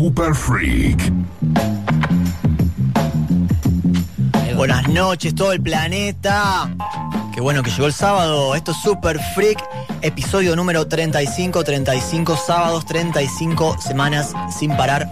[0.00, 1.12] Super Freak.
[4.54, 6.70] Buenas noches, todo el planeta.
[7.34, 8.54] Qué bueno que llegó el sábado.
[8.54, 9.58] Esto es Super Freak,
[10.02, 15.08] episodio número 35, 35 sábados, 35 semanas sin parar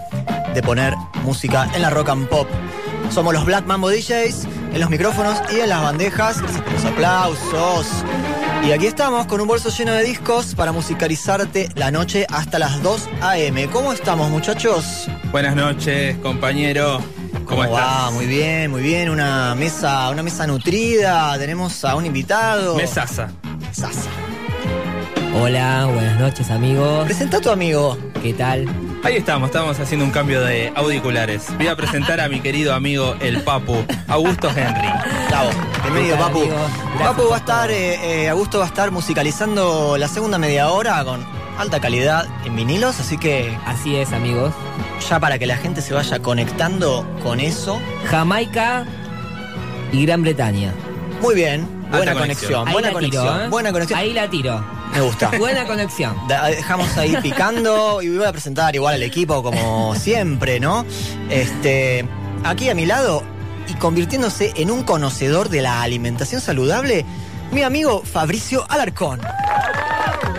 [0.55, 0.95] de poner
[1.25, 2.47] música en la rock and pop.
[3.11, 6.41] Somos los Black Mambo DJs en los micrófonos y en las bandejas.
[6.41, 7.89] Los aplausos.
[8.67, 12.83] Y aquí estamos con un bolso lleno de discos para musicalizarte la noche hasta las
[12.83, 13.69] 2 a.m.
[13.69, 15.07] ¿Cómo estamos, muchachos?
[15.31, 17.01] Buenas noches, compañero.
[17.45, 18.13] ¿Cómo, estás?
[18.13, 19.09] Muy bien, muy bien.
[19.09, 21.39] Una mesa, una mesa nutrida.
[21.39, 22.75] Tenemos a un invitado.
[22.75, 23.29] Mesaza.
[23.71, 24.11] Sasa.
[25.41, 27.05] Hola, buenas noches amigos.
[27.05, 27.97] Presenta a tu amigo.
[28.21, 28.67] ¿Qué tal?
[29.05, 31.47] Ahí estamos, estamos haciendo un cambio de auriculares.
[31.57, 34.89] Voy a presentar a mi querido amigo el Papu, Augusto Henry.
[35.29, 35.51] Bravo.
[35.83, 36.49] Bienvenido, ¿Qué tal, Papu.
[36.99, 41.05] Papu va a estar, eh, eh, Augusto va a estar musicalizando la segunda media hora
[41.05, 41.25] con
[41.57, 44.53] alta calidad en vinilos, así que Así es amigos.
[45.09, 47.81] ya para que la gente se vaya conectando con eso.
[48.11, 48.85] Jamaica
[49.93, 50.73] y Gran Bretaña.
[51.21, 51.69] Muy bien.
[51.91, 52.65] Buena Alta conexión.
[52.73, 53.41] Buena tiro, conexión.
[53.43, 53.49] ¿eh?
[53.49, 53.99] Buena conexión.
[54.01, 54.76] Ahí la tiro.
[54.97, 55.31] Me gusta.
[55.39, 56.17] Buena conexión.
[56.29, 60.85] Da- Dejamos ahí picando y voy a presentar igual al equipo como siempre, ¿no?
[61.31, 62.07] Este,
[62.45, 63.23] aquí a mi lado
[63.69, 67.05] y convirtiéndose en un conocedor de la alimentación saludable,
[67.53, 69.21] mi amigo Fabricio Alarcón.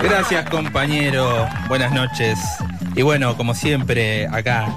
[0.01, 1.47] Gracias, compañero.
[1.67, 2.39] Buenas noches.
[2.95, 4.67] Y bueno, como siempre, acá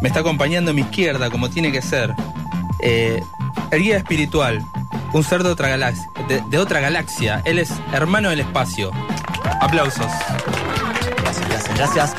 [0.00, 2.12] me está acompañando a mi izquierda, como tiene que ser.
[2.82, 3.22] eh,
[3.70, 4.60] el guía espiritual,
[5.12, 7.42] un ser de otra, galaxia, de, de otra galaxia.
[7.44, 8.90] Él es hermano del espacio.
[9.60, 10.06] Aplausos.
[11.22, 12.14] Gracias, gracias, gracias.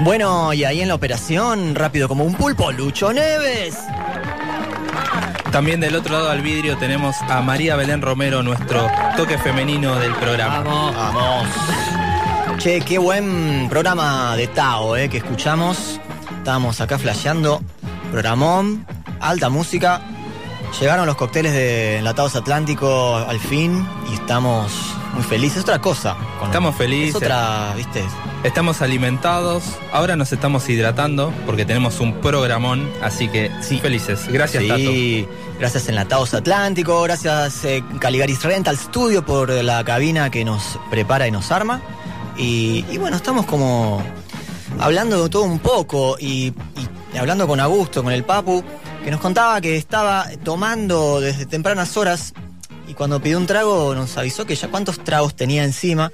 [0.00, 3.76] Bueno, y ahí en la operación, rápido como un pulpo, Lucho Neves.
[5.52, 10.14] También del otro lado del vidrio tenemos a María Belén Romero, nuestro toque femenino del
[10.14, 10.60] programa.
[10.60, 10.94] Vamos.
[10.94, 11.48] Vamos.
[12.58, 16.00] Che, qué buen programa de Tao, eh, que escuchamos.
[16.38, 17.62] Estábamos acá flasheando.
[18.10, 18.86] Programón,
[19.20, 20.00] alta música.
[20.78, 24.72] Llegaron los cócteles de Enlatados Atlántico al fin y estamos
[25.14, 25.58] muy felices.
[25.58, 26.16] Es otra cosa.
[26.38, 27.10] con- Estamos felices.
[27.10, 28.02] Es otra, ¿viste?
[28.44, 33.78] Estamos alimentados, ahora nos estamos hidratando porque tenemos un programón, así que Sí.
[33.78, 34.26] felices.
[34.28, 40.78] Gracias, sí, gracias Enlatados Atlántico, gracias eh, Caligaris Rental Studio por la cabina que nos
[40.90, 41.82] prepara y nos arma.
[42.38, 44.02] Y, y bueno, estamos como
[44.78, 46.54] hablando de todo un poco y,
[47.12, 48.64] y hablando con Augusto, con el Papu,
[49.04, 52.32] que nos contaba que estaba tomando desde tempranas horas
[52.86, 56.12] y cuando pidió un trago nos avisó que ya cuántos tragos tenía encima.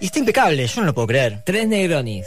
[0.00, 1.42] Y está impecable, yo no lo puedo creer.
[1.44, 2.26] Tres Negronis.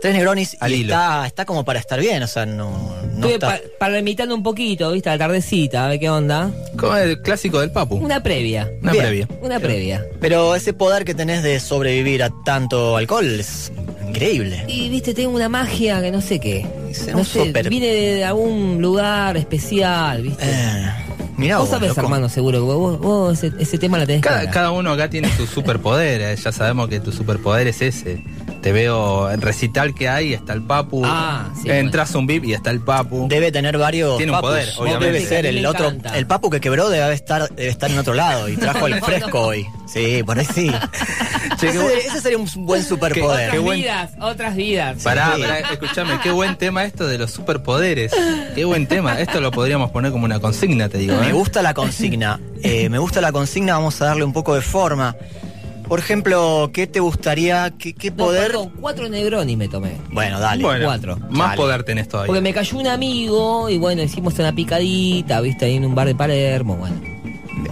[0.00, 0.94] Tres Negronis Al y hilo.
[0.94, 3.48] está, está como para estar bien, o sea, no, no Estuve está...
[3.48, 5.10] pa- parlamentando un poquito, ¿viste?
[5.10, 6.50] A la tardecita, a ver qué onda.
[6.78, 7.96] Como el clásico del Papu.
[7.96, 8.70] Una previa.
[8.82, 9.04] Una Bien.
[9.04, 9.28] previa.
[9.42, 10.06] Una previa.
[10.20, 13.70] Pero ese poder que tenés de sobrevivir a tanto alcohol es
[14.08, 14.64] increíble.
[14.68, 16.66] Y viste, tengo una magia que no sé qué.
[16.88, 20.44] Dice, No un sé, super- viene de algún lugar especial, ¿viste?
[20.46, 20.86] Eh,
[21.36, 22.00] mirá vos vos, sabés, loco.
[22.00, 22.64] hermano, seguro.
[22.64, 24.50] Vos, vos ese, ese tema la tenés Cada, clara.
[24.50, 28.24] cada uno acá tiene su superpoder, eh, ya sabemos que tu superpoder es ese.
[28.62, 31.02] Te veo en recital que hay, está el Papu.
[31.06, 33.26] Ah, sí, Entras un VIP y está el Papu.
[33.28, 34.50] Debe tener varios Tiene un papus.
[34.50, 35.06] poder, No obviamente.
[35.14, 35.86] Debe ser el otro.
[35.88, 36.18] encanta.
[36.18, 39.40] El papu que quebró debe estar, debe estar en otro lado y trajo el fresco
[39.40, 39.66] hoy.
[39.86, 40.70] Sí, por ahí sí.
[41.58, 43.24] Che, ese, sería un buen superpoder.
[43.48, 45.02] Otras Qué buen- vidas, otras vidas.
[45.02, 45.42] Pará, Sí.
[45.42, 48.12] pará, escúchame, qué buen tema esto de los superpoderes.
[48.54, 49.20] Qué buen tema.
[49.20, 51.18] Esto lo podríamos poner como una consigna, te digo.
[51.20, 51.32] Me ¿eh?
[51.32, 52.40] gusta la consigna.
[52.62, 55.16] Eh, me gusta la consigna, vamos a darle un poco de forma.
[55.90, 57.72] Por ejemplo, ¿qué te gustaría?
[57.76, 58.46] ¿Qué, qué No, poder?
[58.52, 59.96] perdón, cuatro Negroni me tomé.
[60.12, 60.62] Bueno, dale.
[60.62, 61.18] Bueno, cuatro.
[61.30, 61.56] más Dale.
[61.56, 62.28] poder tenés todavía.
[62.28, 66.06] Porque me cayó un amigo y bueno, hicimos una picadita, viste, ahí en un bar
[66.06, 66.94] de Palermo, bueno.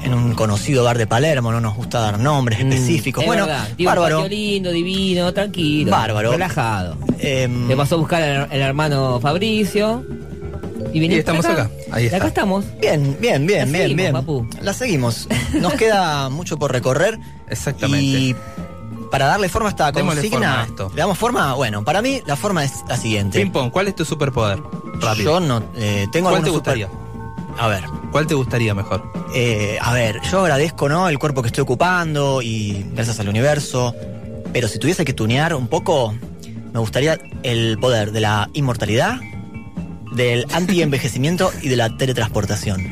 [0.03, 3.23] En un conocido bar de Palermo, no nos gusta dar nombres Mm, específicos.
[3.23, 4.23] es bueno, verdad, tiene un bárbaro.
[4.23, 5.91] patio lindo, divino, tranquilo.
[5.93, 6.33] Bárbaro.
[6.33, 6.97] Relajado.
[7.21, 10.05] Em, Le pasó a buscar el, el hermano Fabricio.
[10.93, 11.71] Y, Y estamos acá.
[11.91, 12.17] Ahí Y está.
[12.19, 12.65] acá estamos.
[12.81, 14.13] Bien, bien, bien, La bien, seguimos, bien.
[14.13, 14.47] papu.
[14.63, 15.29] La seguimos.
[15.55, 17.19] Nos queda mucho por recorrer.
[17.49, 18.05] Exactamente.
[18.05, 18.37] Y
[19.11, 20.91] para darle forma a esta consigna, forma a esto.
[20.95, 21.55] ¿le damos forma?
[21.55, 23.41] Bueno, para mí la forma es la siguiente.
[23.41, 24.59] Ping pong, ¿cuál es tu superpoder?
[25.01, 25.41] Rápido.
[25.41, 26.89] Yo no eh, tengo ¿Cuál te super- gustaría?
[27.59, 27.83] A ver,
[28.13, 29.03] ¿Cuál te gustaría mejor?
[29.35, 31.09] Eh, a ver, yo agradezco, ¿no?
[31.09, 33.95] El cuerpo que estoy ocupando y gracias al universo.
[34.53, 36.15] Pero si tuviese que tunear un poco,
[36.73, 39.19] me gustaría el poder de la inmortalidad,
[40.13, 42.87] del anti-envejecimiento y de la teletransportación.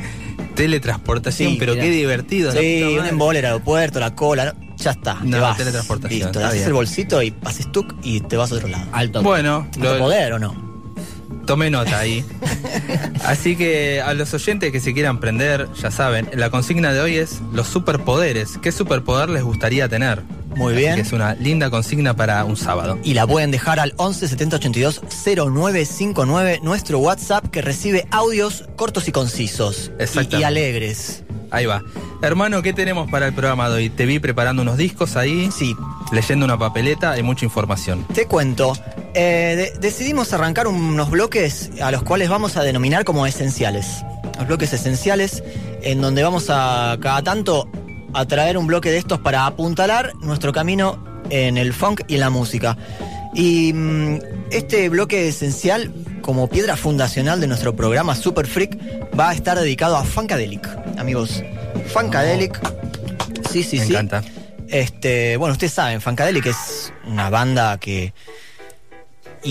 [0.55, 1.85] Teletransportación, Sí, pero mira.
[1.85, 2.51] qué divertido.
[2.51, 4.67] Sí, un embole, el aeropuerto, la cola, ¿no?
[4.77, 5.15] ya está.
[5.23, 5.57] No, te vas.
[5.57, 6.67] teletransportación, Listo, haces bien.
[6.67, 8.85] el bolsito y haces tuk y te vas a otro lado.
[8.91, 9.21] Alto.
[9.23, 10.67] Bueno, ¿No lo- poder o no?
[11.45, 12.25] Tomé nota ahí.
[13.25, 17.15] Así que a los oyentes que se quieran prender, ya saben, la consigna de hoy
[17.17, 18.57] es los superpoderes.
[18.61, 20.21] ¿Qué superpoder les gustaría tener?
[20.57, 20.95] Muy Así bien.
[20.95, 22.97] que es una linda consigna para un sábado.
[23.03, 29.07] Y la pueden dejar al 11 70 82 0959, nuestro WhatsApp que recibe audios cortos
[29.07, 29.91] y concisos.
[29.99, 30.39] Y- Exactamente.
[30.39, 31.23] Y, alegres.
[31.51, 31.81] Ahí va.
[32.21, 33.89] Hermano, ¿qué tenemos para el programa de hoy?
[33.89, 35.75] Te vi preparando unos discos ahí, Sí,
[36.11, 38.05] leyendo una papeleta, hay mucha información.
[38.13, 38.73] te cuento.
[39.13, 43.85] Eh, de- decidimos arrancar unos bloques a los cuales vamos a denominar como esenciales.
[44.37, 45.41] Los bloques esenciales
[45.81, 47.69] en donde vamos a cada tanto
[48.17, 52.21] a traer un bloque de estos para apuntalar nuestro camino en el funk y en
[52.21, 52.75] la música.
[53.35, 54.19] Y mm,
[54.49, 58.75] este bloque esencial, como piedra fundacional de nuestro programa Super Freak,
[59.17, 60.67] va a estar dedicado a Funkadelic,
[60.97, 61.43] amigos.
[61.93, 62.59] Funkadelic.
[63.51, 63.91] Sí, sí, Me sí.
[63.91, 64.23] encanta.
[64.67, 68.13] Este, bueno, ustedes saben, Funkadelic es una banda que.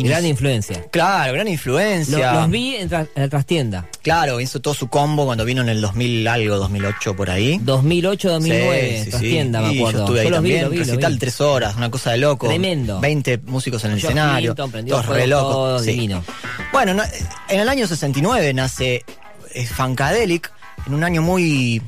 [0.02, 0.82] Gran influencia.
[0.90, 2.32] Claro, gran Lo- influencia.
[2.34, 3.88] los vi en, tra- en la trastienda.
[4.02, 7.58] Claro, hizo todo su combo cuando vino en el 2000 algo, 2008 por ahí.
[7.62, 9.10] 2008, 2009, Sí, sí, sí.
[9.10, 9.98] trastienda, me acuerdo.
[9.98, 11.18] Yo estuve ahí vi, también, los vi, los recital vi.
[11.18, 12.46] tres horas, una cosa de loco.
[12.48, 13.00] Tremendo.
[13.00, 14.54] 20 músicos en el George escenario.
[14.54, 15.52] Clinton, todos re locos.
[15.52, 16.22] todo divino.
[16.72, 17.02] Bueno, no-
[17.48, 19.04] en el año 69 nace
[19.54, 20.52] eh, Funkadelic,
[20.86, 21.80] en un año muy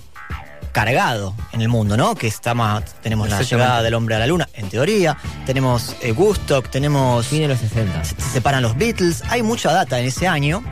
[0.85, 2.15] cargado en el mundo, ¿no?
[2.15, 6.13] Que está más, tenemos la llegada del hombre a la luna, en teoría, tenemos eh,
[6.13, 8.05] Woodstock, tenemos Fin de los 60.
[8.05, 10.63] se se separan los Beatles, hay mucha data en ese año.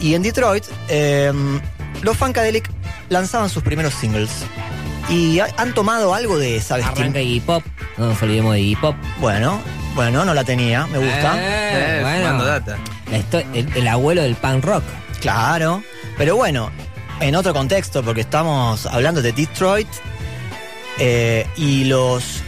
[0.00, 1.32] Y en Detroit, eh,
[2.02, 2.68] los Funkadelic
[3.08, 4.30] lanzaban sus primeros singles.
[5.08, 7.20] Y ha- han tomado algo de esa Arranca.
[7.20, 7.62] Iggy Pop.
[7.96, 8.96] No nos olvidemos de Iggy Pop.
[9.20, 9.60] Bueno,
[9.94, 11.36] bueno, no la tenía, me gusta.
[11.38, 12.44] Eh, Eh, bueno.
[12.44, 12.76] data.
[13.12, 14.82] La histo- el, el abuelo del punk rock.
[15.20, 15.82] Claro.
[16.18, 16.70] Pero bueno,
[17.20, 19.88] en otro contexto, porque estamos hablando de Detroit.
[20.98, 22.42] eh, y los.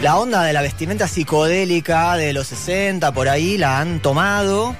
[0.00, 4.76] La onda de la vestimenta psicodélica de los 60 por ahí la han tomado.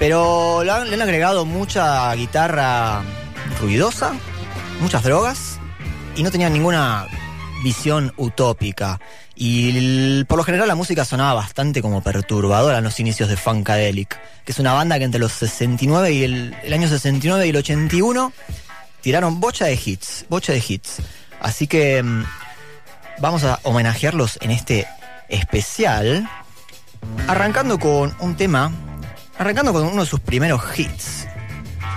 [0.00, 3.02] Pero le han, agregado mucha guitarra
[3.60, 4.14] ruidosa,
[4.80, 5.58] muchas drogas.
[6.16, 7.06] Y no tenían ninguna
[7.62, 9.00] visión utópica.
[9.36, 14.18] Y por lo general la música sonaba bastante como perturbadora en los inicios de Funkadelic,
[14.44, 17.56] que es una banda que entre los 69 y el, el año 69 y el
[17.56, 18.32] 81
[19.00, 20.96] tiraron bocha de hits, bocha de hits.
[21.40, 22.24] Así que mm,
[23.20, 24.86] vamos a homenajearlos en este
[25.28, 26.28] especial,
[27.26, 28.72] arrancando con un tema,
[29.38, 31.26] arrancando con uno de sus primeros hits,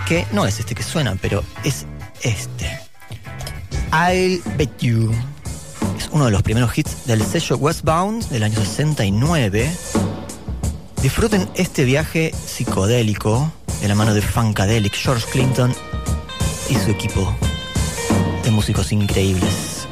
[0.08, 1.86] que no es este que suena, pero es
[2.22, 2.80] este.
[3.92, 5.12] I'll Bet You.
[5.98, 9.72] Es uno de los primeros hits del sello Westbound del año 69.
[11.02, 13.52] Disfruten este viaje psicodélico
[13.82, 15.74] de la mano de Funkadelic, George Clinton
[16.72, 17.36] y su equipo
[18.44, 19.88] de músicos increíbles.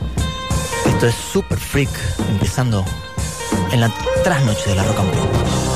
[0.86, 1.90] Esto es Super Freak,
[2.30, 2.86] empezando
[3.72, 3.94] en la
[4.24, 5.69] trasnoche de la rock and.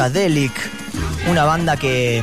[0.00, 0.52] Funkadelic,
[1.28, 2.22] una banda que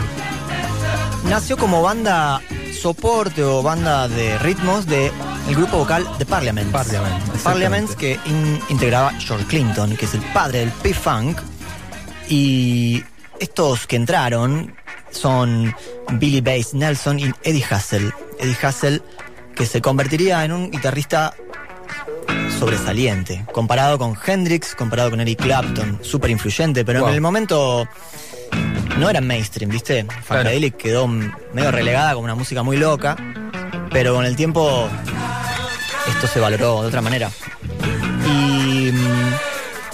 [1.25, 2.41] nació como banda
[2.81, 5.11] soporte o banda de ritmos de
[5.47, 6.71] el grupo vocal de Parliament.
[6.71, 7.23] Parliament.
[7.43, 11.37] Parliament que in- integraba George Clinton, que es el padre del P-Funk.
[12.29, 13.03] Y
[13.39, 14.73] estos que entraron
[15.11, 15.71] son
[16.13, 18.11] Billy Bass Nelson y Eddie Hassel.
[18.39, 19.03] Eddie Hassel
[19.55, 21.35] que se convertiría en un guitarrista
[22.57, 27.09] sobresaliente, comparado con Hendrix, comparado con Eric Clapton, súper influyente, pero Wow.
[27.09, 27.87] en el momento
[28.97, 30.05] no era mainstream, ¿viste?
[30.23, 33.15] Funkadelic quedó medio relegada como una música muy loca,
[33.91, 34.89] pero con el tiempo
[36.09, 37.29] esto se valoró de otra manera.
[38.25, 39.33] Y, mm,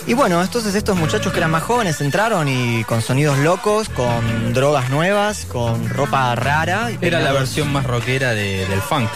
[0.07, 4.53] y bueno, entonces estos muchachos que eran más jóvenes entraron y con sonidos locos, con
[4.53, 6.91] drogas nuevas, con ropa rara.
[7.01, 9.09] Era la versión más rockera de- del funk.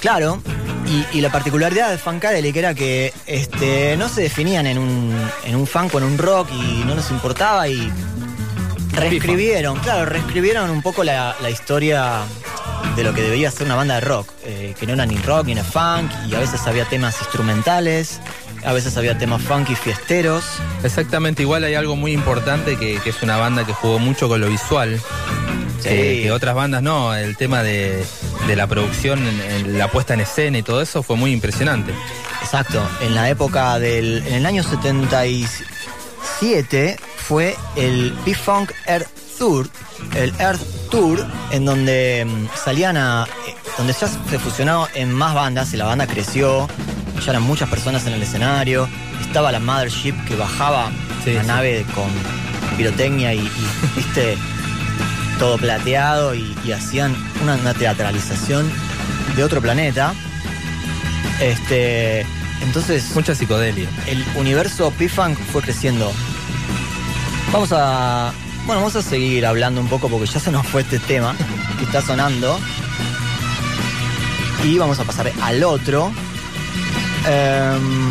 [0.00, 0.40] Claro,
[0.88, 5.14] y, y la particularidad de Funkadelic era que este, no se definían en un,
[5.44, 7.92] en un funk o en un rock y no les importaba y
[8.92, 12.22] reescribieron, claro, reescribieron un poco la, la historia
[12.96, 15.46] de lo que debía ser una banda de rock, eh, que no era ni rock
[15.46, 18.20] ni era funk y a veces había temas instrumentales,
[18.64, 20.44] a veces había temas funky fiesteros.
[20.82, 24.40] Exactamente, igual hay algo muy importante que, que es una banda que jugó mucho con
[24.40, 25.00] lo visual.
[25.80, 25.90] Sí.
[25.90, 28.04] Que, que otras bandas no, el tema de,
[28.46, 29.20] de la producción,
[29.66, 31.92] la puesta en escena y todo eso fue muy impresionante.
[32.42, 34.26] Exacto, en la época del.
[34.26, 39.68] En el año 77 fue el P-Funk Earth Tour,
[40.14, 43.26] el Earth Tour, en donde mm, salían a.
[43.46, 46.68] eh, donde ya se fusionó en más bandas y la banda creció,
[47.24, 48.88] ya eran muchas personas en el escenario,
[49.20, 50.90] estaba la Mothership que bajaba
[51.24, 51.46] Sí, la sí.
[51.46, 52.08] nave con
[52.76, 53.50] pirotecnia y, y,
[53.96, 54.36] viste,
[55.38, 58.70] todo plateado y, y hacían una, una teatralización
[59.36, 60.14] de otro planeta.
[61.40, 62.26] Este.
[62.62, 63.88] Entonces, Mucha psicodelia.
[64.08, 66.12] el universo P-Funk fue creciendo.
[67.52, 68.32] Vamos a.
[68.66, 71.34] Bueno, vamos a seguir hablando un poco porque ya se nos fue este tema
[71.78, 72.58] que está sonando.
[74.64, 76.12] Y vamos a pasar al otro.
[77.26, 78.08] Em,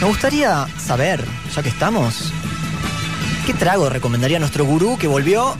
[0.00, 2.32] me gustaría saber, ya que estamos,
[3.46, 5.56] ¿qué trago recomendaría nuestro gurú que volvió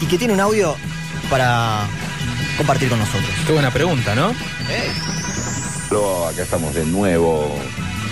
[0.00, 0.76] y que tiene un audio
[1.30, 1.86] para
[2.56, 3.30] compartir con nosotros?
[3.46, 4.32] Qué buena pregunta, ¿no?
[5.88, 7.54] Pero acá estamos de nuevo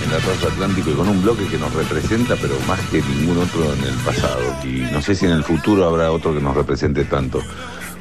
[0.04, 3.38] en la Plaza Atlántico y con un bloque que nos representa, pero más que ningún
[3.38, 4.42] otro en el pasado.
[4.62, 7.40] Y no sé si en el futuro habrá otro que nos represente tanto.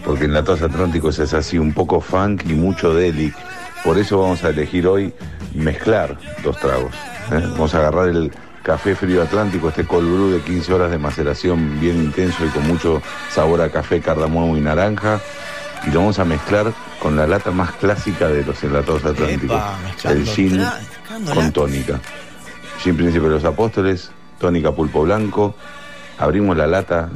[0.06, 3.36] Porque en la Plaza Atlántico es así, un poco funk y mucho delic.
[3.84, 5.14] Por eso vamos a elegir hoy
[5.54, 6.94] mezclar dos tragos.
[7.32, 7.42] ¿eh?
[7.52, 8.32] Vamos a agarrar el
[8.64, 12.66] café frío atlántico, este cold brew de 15 horas de maceración bien intenso y con
[12.66, 15.20] mucho sabor a café, cardamomo y naranja.
[15.86, 20.12] Y lo vamos a mezclar con la lata más clásica de los enlatados atlánticos, Epa,
[20.12, 20.64] el gin
[21.34, 22.00] con tónica.
[22.82, 25.56] Gin Príncipe de los Apóstoles, tónica pulpo blanco.
[26.18, 27.10] Abrimos la lata,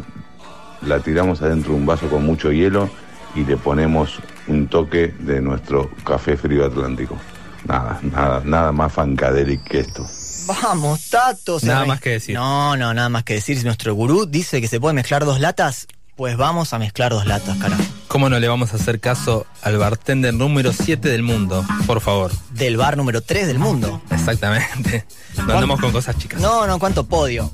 [0.81, 2.89] la tiramos adentro de un vaso con mucho hielo
[3.35, 7.17] y le ponemos un toque de nuestro café frío atlántico.
[7.65, 10.05] Nada, nada, nada más fancadelic que esto.
[10.47, 11.59] Vamos, Tato.
[11.63, 12.35] Nada más que decir.
[12.35, 13.57] No, no, nada más que decir.
[13.57, 17.25] Si nuestro gurú dice que se puede mezclar dos latas, pues vamos a mezclar dos
[17.25, 17.83] latas, carajo.
[18.07, 21.65] ¿Cómo no le vamos a hacer caso al bartender número 7 del mundo?
[21.85, 22.31] Por favor.
[22.51, 24.01] Del bar número 3 del mundo.
[24.09, 25.05] Exactamente.
[25.35, 26.41] No andamos con cosas chicas.
[26.41, 27.51] No, no, cuánto podio.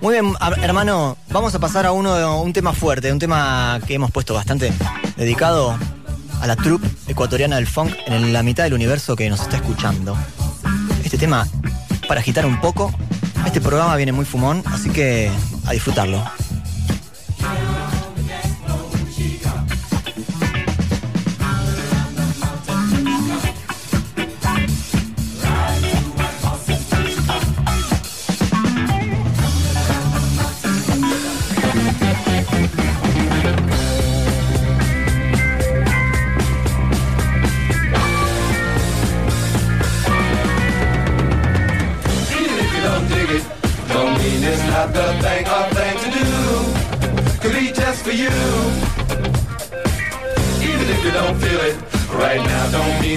[0.00, 4.10] Muy bien, hermano, vamos a pasar a uno, un tema fuerte, un tema que hemos
[4.10, 4.72] puesto bastante
[5.16, 5.78] dedicado
[6.42, 10.14] a la troupe ecuatoriana del funk en la mitad del universo que nos está escuchando.
[11.02, 11.48] Este tema,
[12.06, 12.92] para agitar un poco,
[13.46, 15.30] este programa viene muy fumón, así que
[15.66, 16.22] a disfrutarlo.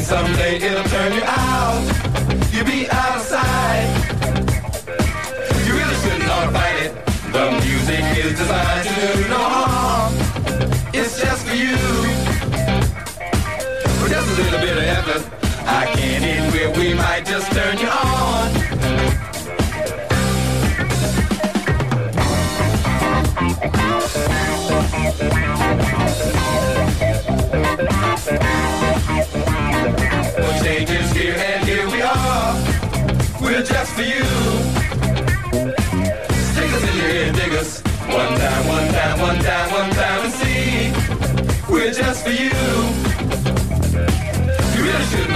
[0.08, 1.47] Someday it'll turn you out.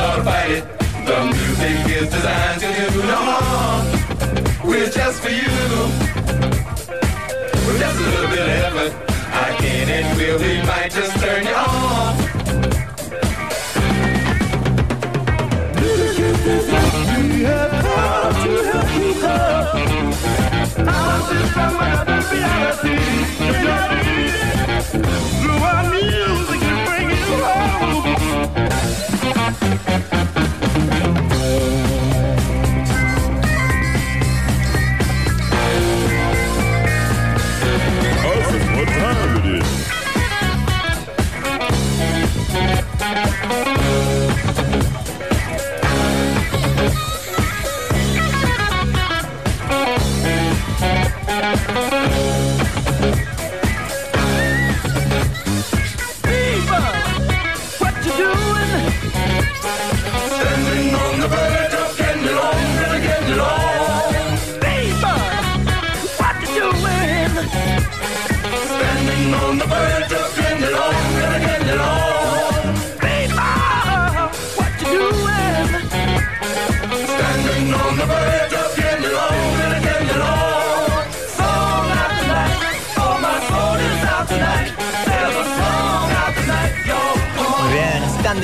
[0.02, 0.64] To fight it.
[1.06, 3.86] The music is designed to do no harm.
[4.68, 5.52] We're just for you.
[7.66, 8.92] With just a little bit of effort,
[9.46, 12.32] I can and will, we might just turn you on.
[29.72, 30.21] Música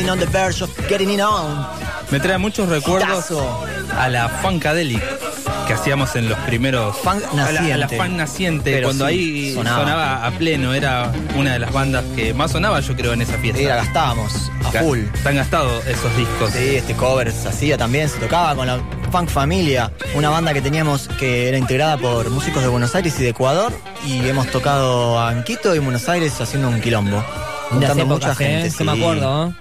[0.10, 1.65] on the verge of getting it on.
[2.12, 3.65] Me trae muchos recuerdos Tazo.
[3.98, 5.04] a la Funkadelic
[5.67, 6.96] que hacíamos en los primeros.
[6.98, 7.98] Funk A la, a la naciente.
[7.98, 9.80] Funk naciente, Pero cuando sí, ahí sonaba.
[9.84, 10.26] sonaba.
[10.26, 10.74] a pleno.
[10.74, 13.60] Era una de las bandas que más sonaba, yo creo, en esa fiesta.
[13.60, 15.00] Sí, la gastábamos a Ga- full.
[15.13, 16.52] Están gastados esos discos.
[16.52, 18.80] Sí, este cover se hacía también, se tocaba con la
[19.12, 23.24] Funk Familia, una banda que teníamos que era integrada por músicos de Buenos Aires y
[23.24, 23.74] de Ecuador,
[24.06, 27.22] y hemos tocado en Quito y Buenos Aires haciendo un quilombo.
[27.70, 28.67] Juntando mucha épocas, gente.
[28.67, 28.72] ¿eh?
[28.72, 28.84] sí.
[28.86, 29.54] Me acuerdo, ¿eh?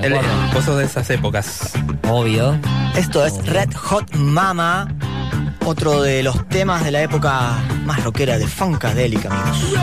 [0.00, 1.72] El esposo de esas épocas.
[2.08, 2.58] Obvio.
[2.96, 4.88] Esto es Red Hot Mama,
[5.64, 9.74] otro de los temas de la época más rockera de Funkadelic, amigos.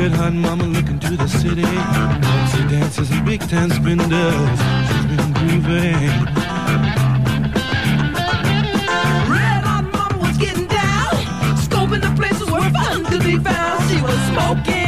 [0.00, 1.62] Red hot mama looking to the city.
[1.62, 4.60] She dances and big time spenders.
[4.88, 7.09] She's been grooving.
[13.10, 13.90] Could be found.
[13.90, 14.79] She was smoking.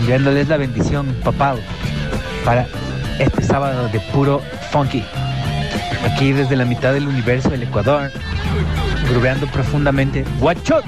[0.00, 1.60] Enviándoles la bendición papal
[2.44, 2.66] para
[3.18, 5.04] este sábado de puro funky.
[6.04, 8.10] Aquí desde la mitad del universo del Ecuador,
[9.08, 10.24] grubeando profundamente.
[10.40, 10.84] ¡Guachot!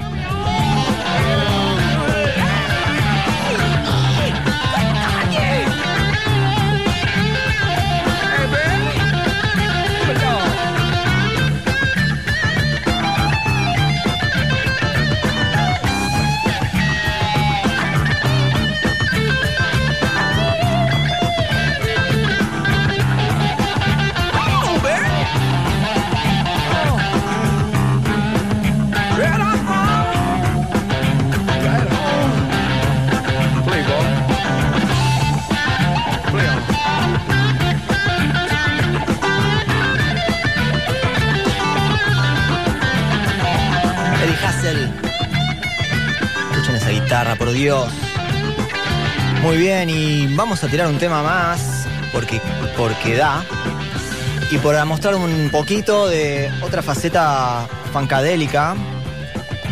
[49.41, 52.39] Muy bien, y vamos a tirar un tema más, porque,
[52.77, 53.43] porque da.
[54.51, 58.75] Y para mostrar un poquito de otra faceta fancadélica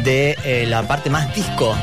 [0.04, 1.76] de eh, la parte más disco.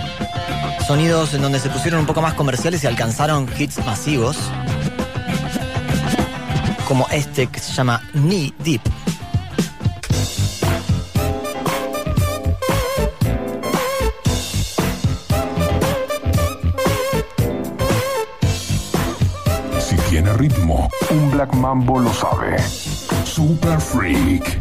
[0.84, 4.36] Sonidos en donde se pusieron un poco más comerciales y alcanzaron hits masivos.
[6.88, 8.99] Como este que se llama Knee Deep.
[21.70, 22.58] Mambo lo sabe.
[23.22, 24.59] Super Freak.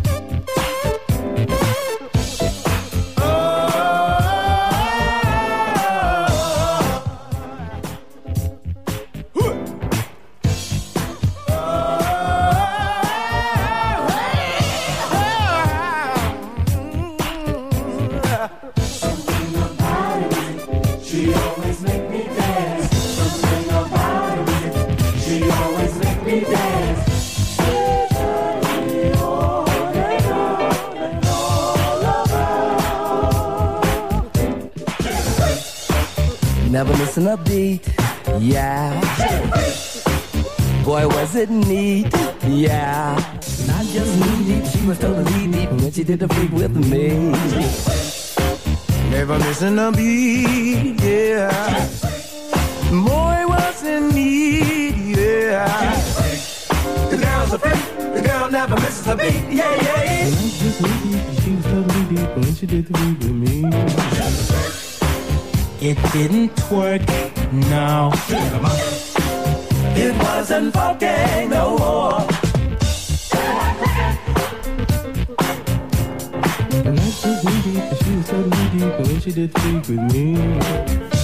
[42.70, 43.16] Yeah.
[43.68, 47.32] Not just knee deep, she was totally deep when she did the freak with me.
[49.10, 51.88] Never missing a beat, yeah.
[52.92, 55.68] Boy, was in need, yeah.
[57.10, 57.84] The girl's a freak,
[58.16, 60.30] the girl never misses a beat, yeah, yeah, yeah.
[61.42, 63.56] She was totally deep when she did the freak with me.
[65.82, 67.02] It didn't work,
[67.52, 68.12] no.
[70.02, 72.39] It wasn't funky no more.
[77.30, 80.14] And that's just knee deep, she was totally deep when she did the freak with
[80.14, 81.19] me.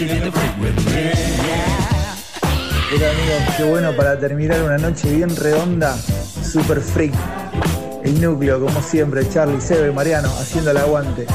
[0.00, 0.10] Hola
[3.10, 7.12] amigos, qué bueno para terminar una noche bien redonda, super freak.
[8.04, 11.26] El núcleo, como siempre, Charlie, Sebe, Mariano, haciendo el aguante.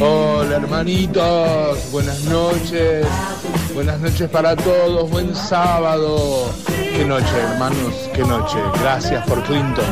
[0.00, 3.06] Hola hermanitos, buenas noches,
[3.76, 6.50] buenas noches para todos, buen sábado.
[6.66, 9.84] Qué noche hermanos, qué noche, gracias por Clinton.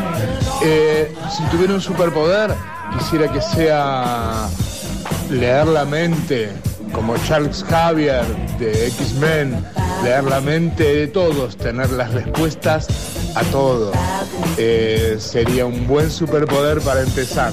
[0.64, 2.54] Eh, si tuviera un superpoder,
[2.96, 4.48] quisiera que sea
[5.30, 6.50] leer la mente,
[6.94, 8.24] como Charles Xavier
[8.58, 9.62] de X-Men,
[10.02, 12.88] leer la mente de todos, tener las respuestas
[13.34, 13.92] a todo.
[14.56, 17.52] Eh, sería un buen superpoder para empezar.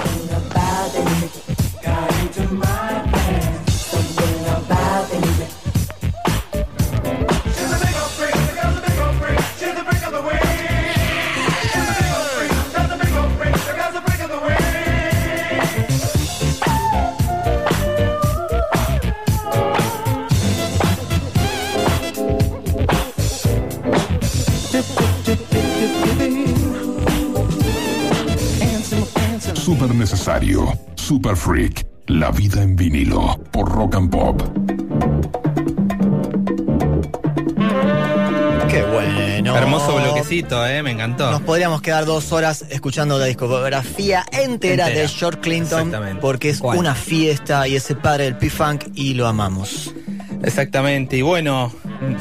[30.96, 31.86] Super freak.
[32.08, 33.38] La vida en vinilo.
[33.52, 34.42] Por Rock and Pop.
[38.70, 39.58] Qué bueno.
[39.58, 41.30] Hermoso bloquecito, eh, me encantó.
[41.32, 45.02] Nos podríamos quedar dos horas escuchando la discografía entera, Entera.
[45.02, 45.92] de George Clinton
[46.22, 46.78] porque es ¿Cuál?
[46.78, 49.94] una fiesta y es el padre del P-Funk y lo amamos.
[50.44, 51.74] Exactamente, y bueno,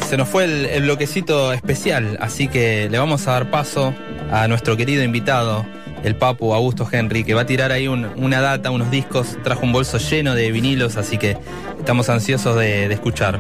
[0.09, 3.95] se nos fue el, el bloquecito especial, así que le vamos a dar paso
[4.33, 5.65] a nuestro querido invitado,
[6.05, 9.63] el Papu Augusto Henry, que va a tirar ahí un- una data, unos discos, trajo
[9.65, 11.37] un bolso lleno de vinilos, así que
[11.79, 13.39] estamos ansiosos de, de escuchar.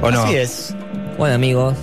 [0.00, 0.22] ¿O no?
[0.22, 0.74] Así es.
[1.18, 1.74] Bueno amigos,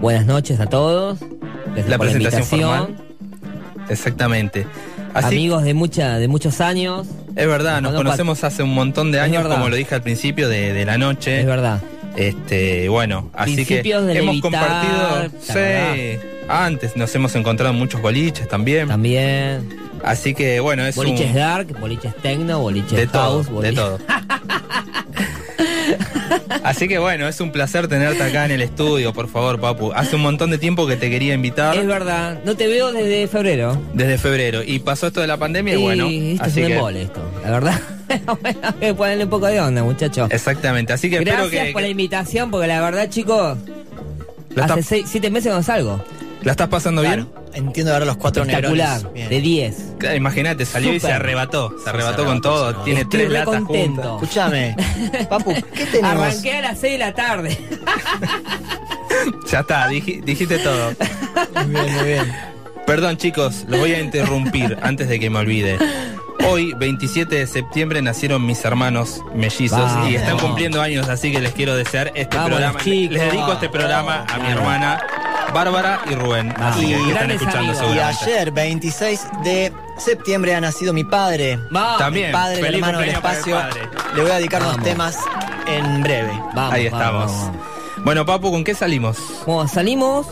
[0.00, 1.18] buenas noches a todos.
[1.66, 2.96] Gracias La por presentación invitación.
[3.88, 4.66] Exactamente.
[5.14, 7.06] Así Amigos de mucha, de muchos años.
[7.36, 10.72] es verdad, nos conocemos hace un montón de años, como lo dije al principio de,
[10.72, 11.40] de la noche.
[11.40, 11.80] Es verdad.
[12.16, 15.38] Este, bueno, así que Principios de hemos Levitar, compartido.
[15.46, 18.88] ¿te Sí, antes nos hemos encontrado en muchos boliches también.
[18.88, 19.68] También.
[20.04, 21.34] Así que bueno, es Boliches un.
[21.36, 23.46] dark, boliches techno, boliches de todo, house.
[23.46, 23.98] de boliche- todo.
[26.64, 29.92] Así que bueno, es un placer tenerte acá en el estudio, por favor, Papu.
[29.92, 33.26] Hace un montón de tiempo que te quería invitar, Es verdad, no te veo desde
[33.28, 33.80] febrero.
[33.92, 36.74] desde febrero, y pasó esto de la pandemia y, bueno, esto así es un que
[36.76, 37.80] embole esto, la verdad.
[38.80, 40.30] bueno, ponerle un poco de onda, muchachos.
[40.30, 40.92] exactamente.
[40.92, 43.58] Así que Gracias espero que, por la invitación, porque la verdad, chicos,
[44.60, 46.02] hace seis, siete meses no salgo.
[46.42, 47.66] La estás pasando Claro, bien.
[47.66, 49.76] entiendo ahora los cuatro Espectacular, de 10.
[49.98, 53.38] Claro, Imagínate, salió y se arrebató, se arrebató se con todo, tiene Estoy tres re
[53.38, 54.02] latas contento.
[54.02, 54.22] juntas.
[54.22, 54.76] Escúchame,
[55.30, 56.12] Papu, ¿qué tenemos?
[56.26, 57.58] Arranqué a las 6 de la tarde.
[59.50, 60.94] Ya está, dij- dijiste todo.
[61.66, 62.32] Muy bien, muy bien.
[62.86, 65.78] Perdón chicos, los voy a interrumpir antes de que me olvide.
[66.48, 70.10] Hoy, 27 de septiembre, nacieron mis hermanos mellizos Vamos.
[70.10, 72.80] y están cumpliendo años, así que les quiero desear este Vamos, programa.
[72.80, 73.12] chicos.
[73.14, 74.50] Les dedico este programa a mi Vamos.
[74.58, 75.02] hermana
[75.52, 76.52] Bárbara y Rubén.
[76.58, 77.06] Así que, Vamos.
[77.06, 77.94] que están escuchando.
[77.94, 81.58] Y ayer, 26 de septiembre, ha nacido mi padre.
[81.70, 82.32] Vamos, También.
[82.32, 83.56] Padre, el hermano del espacio.
[84.14, 84.88] Le voy a dedicar unos Vamos.
[84.88, 85.18] temas
[85.66, 86.32] en breve.
[86.54, 87.30] Vamos, Ahí estamos.
[87.32, 87.56] vamos.
[88.04, 89.16] Bueno, Papu, ¿con qué salimos?
[89.46, 90.26] Bueno, salimos,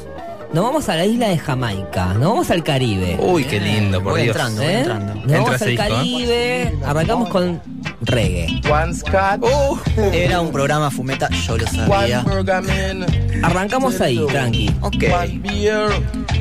[0.52, 3.16] nos vamos a la isla de Jamaica, nos vamos al Caribe.
[3.20, 4.34] Uy, qué lindo, por Voy Dios.
[4.36, 4.78] entrando, voy ¿eh?
[4.80, 5.14] entrando.
[5.14, 5.88] Nos Entra vamos ese al disco, ¿eh?
[5.96, 7.62] Caribe, arrancamos con
[8.02, 8.60] reggae.
[8.70, 9.44] One Scott,
[10.12, 12.24] Era un programa fumeta, yo lo sabía.
[13.42, 14.70] Arrancamos ahí, tranqui.
[14.80, 15.04] Ok,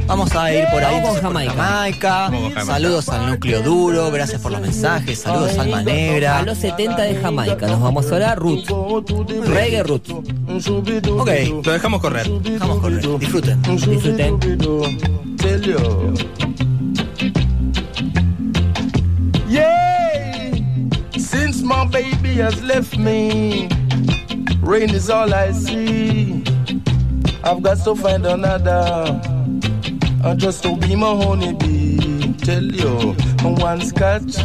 [0.08, 0.96] vamos a ir por ahí.
[0.96, 1.54] Vamos con Jamaica.
[1.54, 2.66] Jamaica.
[2.66, 5.20] Saludos al núcleo duro, gracias por los mensajes.
[5.20, 5.84] Saludos a Alma
[6.38, 8.68] A los 70 de Jamaica, nos vamos ahora a Roots.
[9.46, 10.10] Reggae Roots.
[10.12, 11.30] Ok,
[11.64, 12.30] Lo dejamos correr.
[12.60, 13.62] vamos con Disfruten.
[13.62, 14.40] Disfruten.
[21.70, 23.70] My baby has left me,
[24.60, 26.44] rain is all I see.
[27.44, 29.22] I've got to find another,
[30.24, 32.34] uh, just to be my honeybee.
[32.40, 34.38] Tell you, one scotch,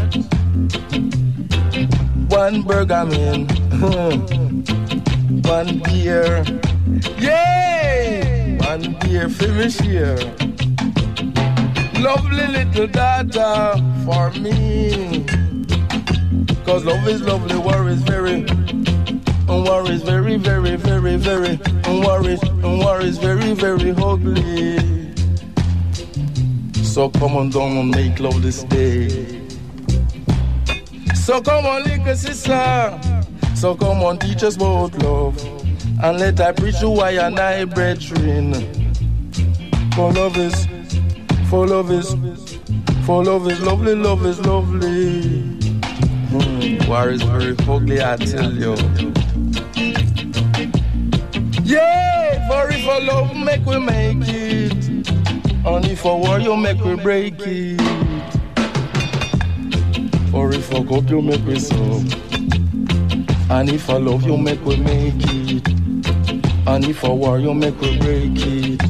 [2.28, 3.48] one burger man,
[5.54, 6.44] one beer.
[7.18, 10.18] Yeah, one beer finish here.
[11.98, 15.43] lovely little daughter for me.
[16.64, 22.03] Cause love is lovely, war is very, and war is very, very, very, very, and
[22.03, 25.14] war is, and war is very, very ugly.
[26.83, 29.44] So come on down and make love this day.
[31.14, 33.00] So come on, little sister.
[33.55, 35.37] So come on, teach us about love.
[36.03, 38.55] And let I preach you why and I brethren.
[39.94, 40.66] For love is,
[41.50, 42.14] for love is,
[43.05, 45.54] for love is lovely, love is lovely.
[46.88, 48.75] War is very ugly, I tell you.
[51.62, 55.07] Yeah, for if for love make we make it.
[55.64, 57.81] Only for war you make we break it.
[60.64, 61.75] If for hope you make we so.
[63.51, 65.68] And if for love you make we make it.
[66.66, 68.83] And if for war you make we break it.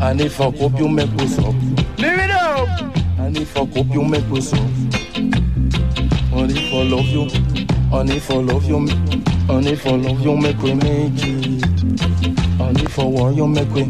[0.00, 1.50] And if for hope you make we so.
[1.98, 2.68] Live it up!
[3.18, 4.85] And if for hope you make we so.
[6.96, 8.88] Only for love you, only for love you,
[9.50, 11.62] only for love you make we make it.
[12.58, 13.84] Only for war you make we,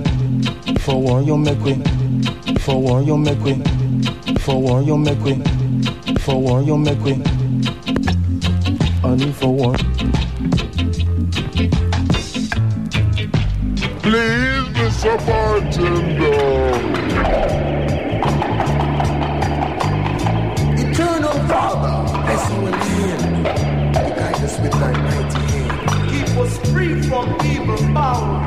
[0.81, 1.75] for war you make we,
[2.59, 3.63] for war you make we,
[4.41, 5.41] for war you make we,
[6.19, 7.23] for war you make we.
[9.05, 9.77] Only for war.
[14.03, 15.17] Please, Mr.
[15.27, 16.67] Bartender.
[27.09, 28.45] From evil power.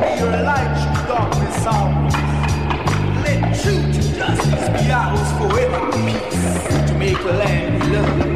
[0.00, 2.14] Be your light through darkness hours.
[3.24, 5.92] Let truth and justice be ours forever.
[5.92, 8.33] Peace to make the land love.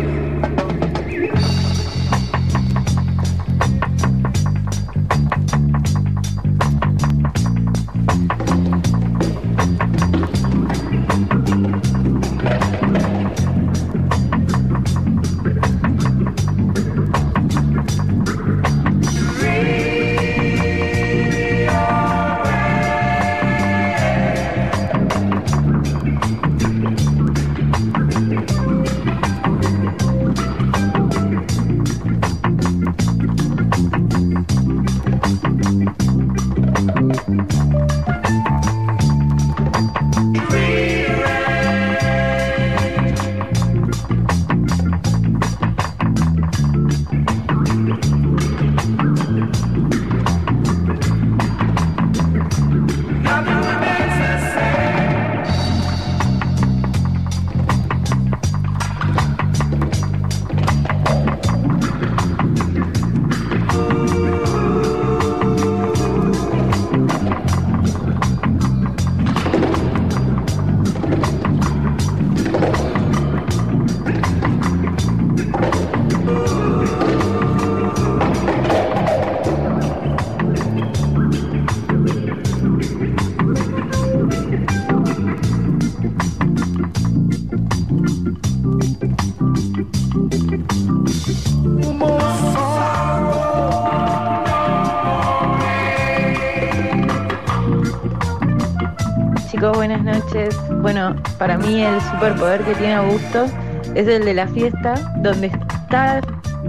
[99.89, 100.55] Buenas noches.
[100.83, 103.47] Bueno, para mí el superpoder que tiene Augusto
[103.95, 106.21] es el de la fiesta, donde está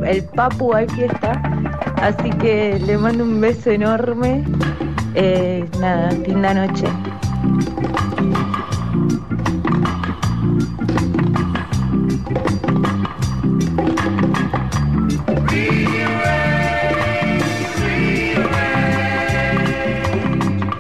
[0.06, 1.42] el Papu hay fiesta.
[2.02, 4.46] Así que le mando un beso enorme.
[5.16, 6.86] Eh, nada, linda noche.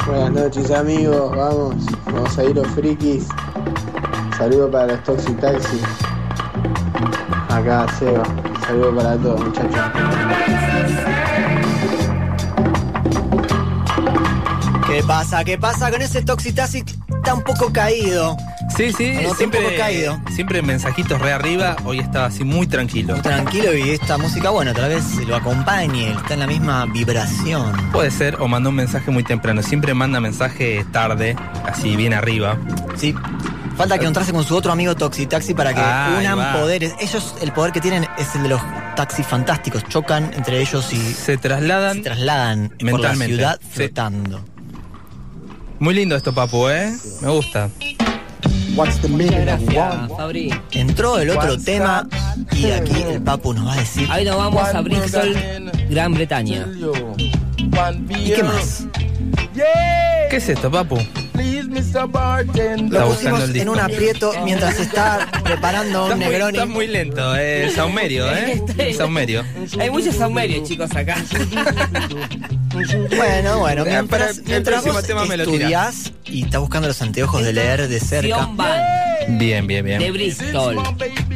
[0.07, 3.27] Buenas noches amigos, vamos, vamos a ir los frikis.
[4.37, 5.79] Saludo para los Toxic Taxi.
[7.49, 8.23] Acá Seba,
[8.65, 9.81] saludo para todos muchachos.
[14.87, 15.43] ¿Qué pasa?
[15.43, 16.89] ¿Qué pasa con ese Toxitasic?
[17.15, 18.35] Está un poco caído.
[18.75, 20.19] Sí, sí, siempre, poco caído.
[20.33, 21.75] siempre mensajitos re arriba.
[21.85, 23.13] Hoy estaba así muy tranquilo.
[23.13, 27.71] Muy tranquilo y esta música, bueno, tal vez lo acompañe, está en la misma vibración.
[27.91, 29.61] Puede ser, o mandó un mensaje muy temprano.
[29.63, 31.35] Siempre manda mensaje tarde,
[31.79, 32.57] así bien arriba.
[32.97, 33.15] Sí.
[33.77, 36.93] Falta que encontrase con su otro amigo Toxitaxi para que Ah, unan poderes.
[36.99, 38.61] Ellos, el poder que tienen es el de los
[38.97, 39.85] taxis fantásticos.
[39.87, 43.67] Chocan entre ellos y se trasladan, se trasladan por la ciudad Sí.
[43.71, 44.41] flotando.
[45.79, 46.93] Muy lindo esto, Papu, ¿eh?
[47.21, 47.69] Me gusta.
[48.75, 50.53] What's the meaning of Gracias, Fabri.
[50.71, 52.05] Entró el otro tema
[52.51, 54.07] y aquí el Papu nos va a decir.
[54.11, 55.33] Ahí nos vamos a Bristol,
[55.89, 56.65] Gran Bretaña.
[57.17, 58.83] ¿Y qué más?
[60.29, 60.97] ¿Qué es esto, Papu?
[61.43, 62.07] Mr.
[62.09, 62.99] Bartender.
[63.01, 66.57] Lo pusimos en un aprieto mientras está preparando un Estás muy, Negroni.
[66.57, 68.93] estás muy lento, eh, Saumerio, ¿eh?
[68.97, 69.43] Saumerio.
[69.79, 71.17] Hay muchos saumerios, chicos, acá.
[73.15, 77.01] Bueno, bueno, Eh, mientras, el mientras vos tema me lo estudiás y estás buscando los
[77.01, 78.47] anteojos de leer de cerca.
[78.53, 78.81] Van,
[79.37, 80.13] Bien, bien, de bien.
[80.13, 80.75] Bristol.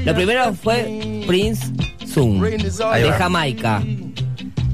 [0.06, 1.66] Lo primero fue Prince
[2.08, 3.12] Zoom, de.
[3.18, 3.82] Jamaica.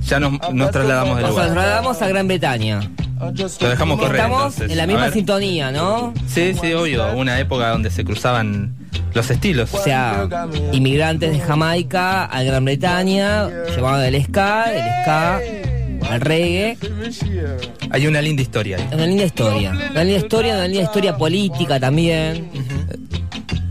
[0.05, 1.51] Ya nos, nos trasladamos del Nos lugar.
[1.53, 2.79] trasladamos a Gran Bretaña.
[3.19, 4.71] Lo dejamos correr Estamos entonces.
[4.71, 6.13] en la misma sintonía, ¿no?
[6.27, 7.11] Sí, sí, obvio.
[7.15, 8.75] Una época donde se cruzaban
[9.13, 9.73] los estilos.
[9.73, 10.27] O sea,
[10.71, 15.41] inmigrantes de Jamaica a Gran Bretaña, llevaban el ska, el ska,
[16.09, 16.77] al reggae.
[17.91, 18.87] Hay una linda historia ahí.
[18.93, 19.71] Una linda historia.
[19.91, 22.49] Una linda historia, una linda historia política también.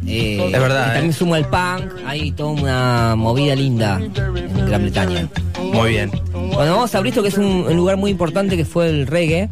[0.07, 1.13] Eh, Es verdad, y También eh.
[1.13, 1.93] suma el punk.
[2.07, 5.29] Hay toda una movida linda en Gran Bretaña.
[5.73, 6.11] Muy bien.
[6.59, 9.49] Bueno, vamos a Bristol, que es un, un lugar muy importante que fue el reggae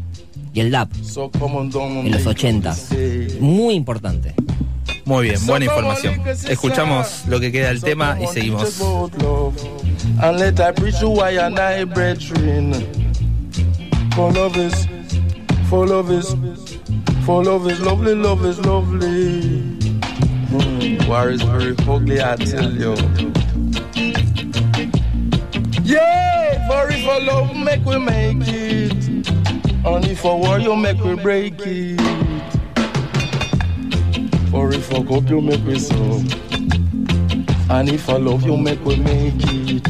[0.53, 0.89] y el dub
[2.05, 2.75] en los 80.
[3.39, 4.33] Muy importante.
[5.05, 6.21] Muy bien, buena información.
[6.49, 8.77] Escuchamos lo que queda del tema y seguimos.
[20.49, 22.95] Mm, war is very ugly, I tell you.
[25.85, 26.36] Yeah,
[26.67, 29.35] for if for love make we make it.
[29.85, 31.99] Only for war you make we break it.
[34.51, 36.21] For if for hope you make we so.
[37.69, 39.87] And if I love you, make we make it.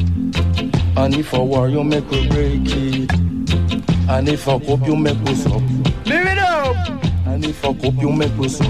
[0.97, 3.11] And if I war you, make we break it.
[4.09, 5.57] And if I hope you, make we so.
[6.05, 6.75] Live it up!
[7.28, 8.65] And if I hope you, make we so.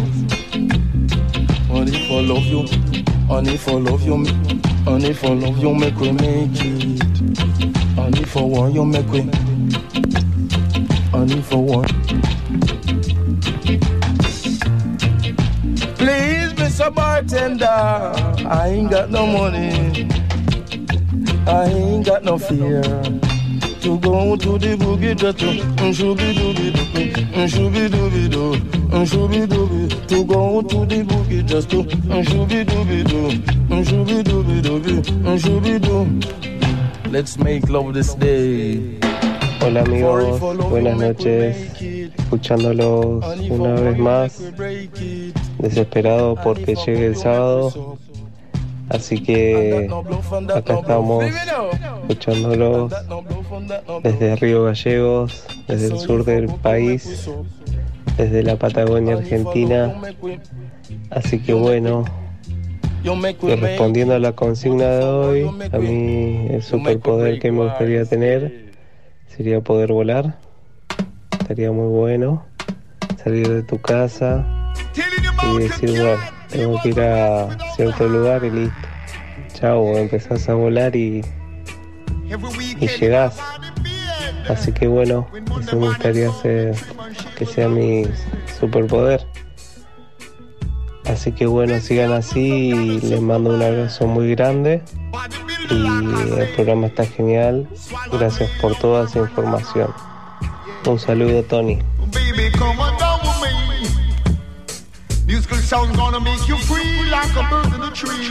[1.69, 6.51] If I love you, if I love you, if I love you, make we make
[6.55, 6.76] it.
[8.39, 9.07] If I you, make.
[11.11, 11.83] And if I war.
[15.97, 16.93] Please, Mr.
[16.93, 17.65] Bartender,
[18.47, 20.07] I ain't got no money.
[21.47, 22.83] I ain't got no fear.
[23.81, 28.53] To go to the boogie just to mm, shooby dooby doo, mm, shooby dooby doo,
[28.89, 30.07] mm, shooby dooby.
[30.09, 33.29] To go to the boogie just to mm, shooby dooby doo,
[33.73, 36.56] mm, shooby dooby dooby, mm, shooby doo.
[37.11, 38.99] Let's make love this day.
[39.61, 40.39] Hola amigos,
[40.69, 41.55] buenas noches.
[42.17, 44.41] Escuchándolos una vez más,
[45.57, 47.97] desesperado porque llegue el sábado.
[48.89, 49.89] Así que
[50.53, 51.25] acá estamos
[52.01, 52.93] escuchándolos
[54.03, 57.29] desde Río Gallegos, desde el sur del país,
[58.17, 59.93] desde la Patagonia Argentina.
[61.09, 62.03] Así que bueno,
[63.03, 68.73] respondiendo a la consigna de hoy, a mí el superpoder que me gustaría tener
[69.27, 70.37] sería poder volar.
[71.39, 72.45] Estaría muy bueno
[73.23, 74.73] salir de tu casa
[75.43, 76.19] y decir, bueno,
[76.49, 78.75] tengo que ir a cierto lugar y listo.
[79.53, 81.23] Chao, empezás a volar y,
[82.79, 83.39] y llegás.
[84.49, 85.27] Así que bueno,
[85.59, 86.75] eso me gustaría hacer
[87.37, 88.05] que sea mi
[88.59, 89.25] superpoder.
[91.09, 94.83] Así que bueno, sigan así y les mando un abrazo muy grande.
[95.69, 95.85] Y
[96.39, 97.67] el programa está genial.
[98.11, 99.93] Gracias por toda esa información.
[100.85, 101.79] Un saludo, Tony.
[105.27, 108.29] Musical sound gonna make you free like a bird in a tree.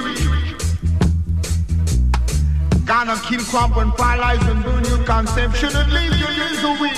[2.86, 6.94] Gonna kill, crump and paralyze and burn your conception and leave your days away.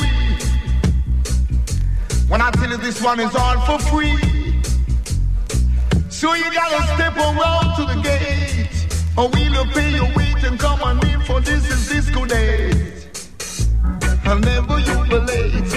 [2.28, 4.37] When I tell you this one is all for free.
[6.18, 8.66] So you gotta step around to the gate.
[9.16, 13.06] Or we'll pay your weight and come on in for this is disco days.
[14.24, 15.70] I'll never you be late.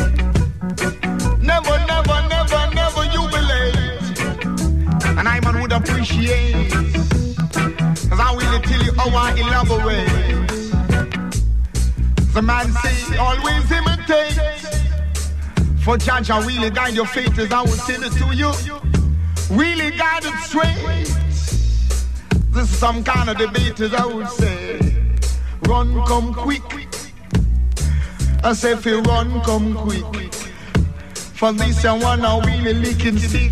[1.44, 4.20] Never, never, never, never you be late.
[5.16, 6.72] And I man would appreciate.
[8.10, 10.48] Cause I will tell you how I elaborate.
[12.34, 14.40] The man say always imitate.
[15.84, 18.81] For judge I really guide your fate as I will tell it to you.
[19.52, 20.78] Really guide it straight.
[22.52, 24.80] This is some kind of debate as I would say.
[25.68, 26.64] Run, come quick.
[28.44, 30.34] I say if you run, come quick.
[31.14, 33.52] For this I wanna really licking sick.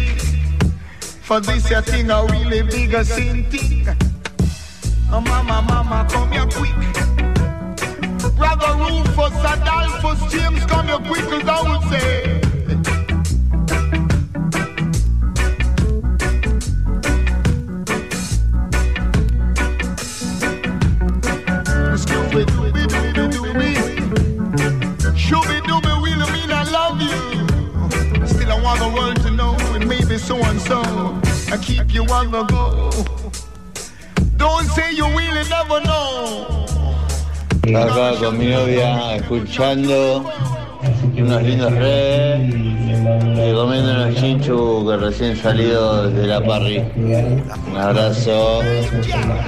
[1.22, 3.88] For this I think I really big a sin thing.
[5.12, 6.76] Oh, mama, mama, come here quick.
[8.38, 12.39] Brother Rufus, Adolphus, James, come here quick, as I would say.
[30.30, 30.80] So and so
[31.52, 32.92] I keep you on the go.
[34.38, 36.46] Don't say you really never know.
[37.64, 40.32] Acá con mi novia escuchando
[41.18, 46.80] unos lindos redes y comiendo unos chinchu que recién salido de la parry.
[46.96, 48.62] Un abrazo,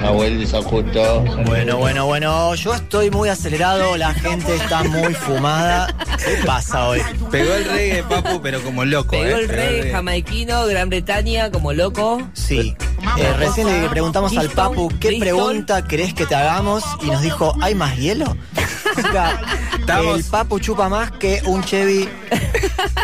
[0.00, 1.24] Nahuel de San Justo.
[1.46, 5.94] Bueno, bueno, bueno, yo estoy muy acelerado, la gente está muy fumada.
[6.18, 7.00] ¿Qué pasa hoy?
[7.30, 9.40] Pegó el reggae, papu, pero como loco, Pegó ¿eh?
[9.42, 12.22] el rey jamaiquino, Gran Bretaña, como loco.
[12.32, 12.74] Sí.
[13.18, 17.54] Eh, recién le preguntamos al Papu qué pregunta crees que te hagamos y nos dijo,
[17.60, 18.36] ¿hay más hielo?
[19.86, 22.08] Sea, el Papu chupa más que un Chevy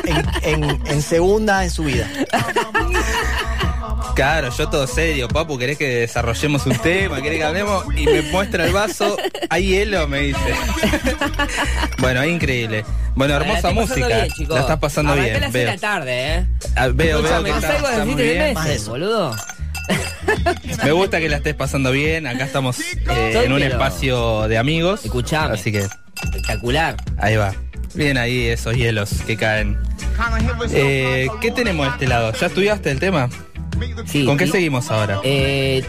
[0.04, 2.08] en, en- en segunda en su vida.
[4.14, 7.22] Claro, yo todo serio, papu, ¿querés que desarrollemos un tema?
[7.22, 7.84] ¿Querés que hablemos?
[7.96, 9.16] Y me muestra el vaso,
[9.48, 10.08] ¿hay hielo?
[10.08, 10.40] Me dice.
[11.98, 12.84] bueno, increíble.
[13.14, 14.06] Bueno, La hermosa pasando música.
[14.08, 15.40] bien, la estás pasando Arrancé bien.
[15.42, 16.46] las de Veo, la tarde, ¿eh?
[16.74, 18.54] Ah, veo, veo que está, está muy siete de bien.
[18.54, 19.36] meses, boludo.
[20.82, 22.26] Me gusta que la estés pasando bien.
[22.26, 25.04] Acá estamos eh, en un espacio de amigos.
[25.04, 25.54] Escuchame.
[25.54, 25.86] Así que
[26.22, 26.96] Espectacular.
[27.18, 27.54] ahí va.
[27.94, 29.76] Bien ahí esos hielos que caen.
[30.70, 32.32] Eh, ¿Qué tenemos de este lado?
[32.32, 33.28] ¿Ya estudiaste el tema?
[34.06, 34.24] Sí.
[34.24, 35.20] ¿Con qué y- seguimos ahora?
[35.24, 35.84] Eh,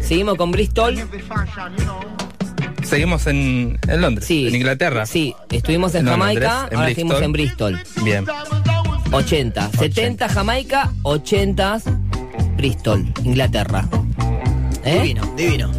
[0.00, 0.96] seguimos con Bristol.
[2.82, 4.46] Seguimos en, en Londres, Sí.
[4.48, 5.06] en Inglaterra.
[5.06, 7.72] Sí, estuvimos en No, Jamaica, Londres, en ahora seguimos Bristol.
[7.74, 8.04] en Bristol.
[8.04, 8.26] Bien.
[9.12, 9.70] 80.
[9.78, 11.80] 70 Jamaica, 80
[12.56, 13.88] Bristol, Inglaterra.
[14.84, 14.94] ¿Eh?
[15.02, 15.72] Divino, divino.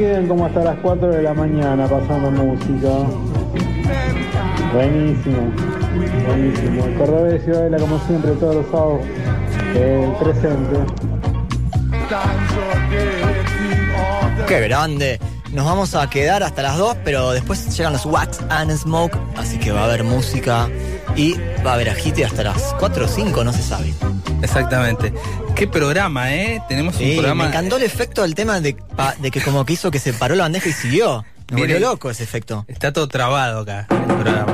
[0.00, 2.88] ¿Por qué no se quedan como hasta las 4 de la mañana pasando música?
[4.72, 5.52] Buenísimo,
[6.26, 6.84] buenísimo.
[6.86, 9.00] El Cordobés de Ciudadela, como siempre, todos los sábados,
[9.74, 10.76] eh, presente.
[14.48, 15.20] Qué grande.
[15.52, 19.58] Nos vamos a quedar hasta las 2, pero después llegan los Wax and Smoke, así
[19.58, 20.68] que va a haber música
[21.16, 21.34] y
[21.66, 23.92] va a haber agite hasta las 4 o 5, no se sabe.
[24.42, 25.12] Exactamente.
[25.56, 26.62] Qué programa, ¿eh?
[26.68, 27.42] Tenemos Sí, un programa.
[27.44, 30.12] me encantó el efecto del tema de, pa- de que como que hizo que se
[30.12, 31.24] paró la bandeja y siguió.
[31.50, 32.64] Me volvió loco ese efecto.
[32.68, 34.46] Está todo trabado acá, el programa.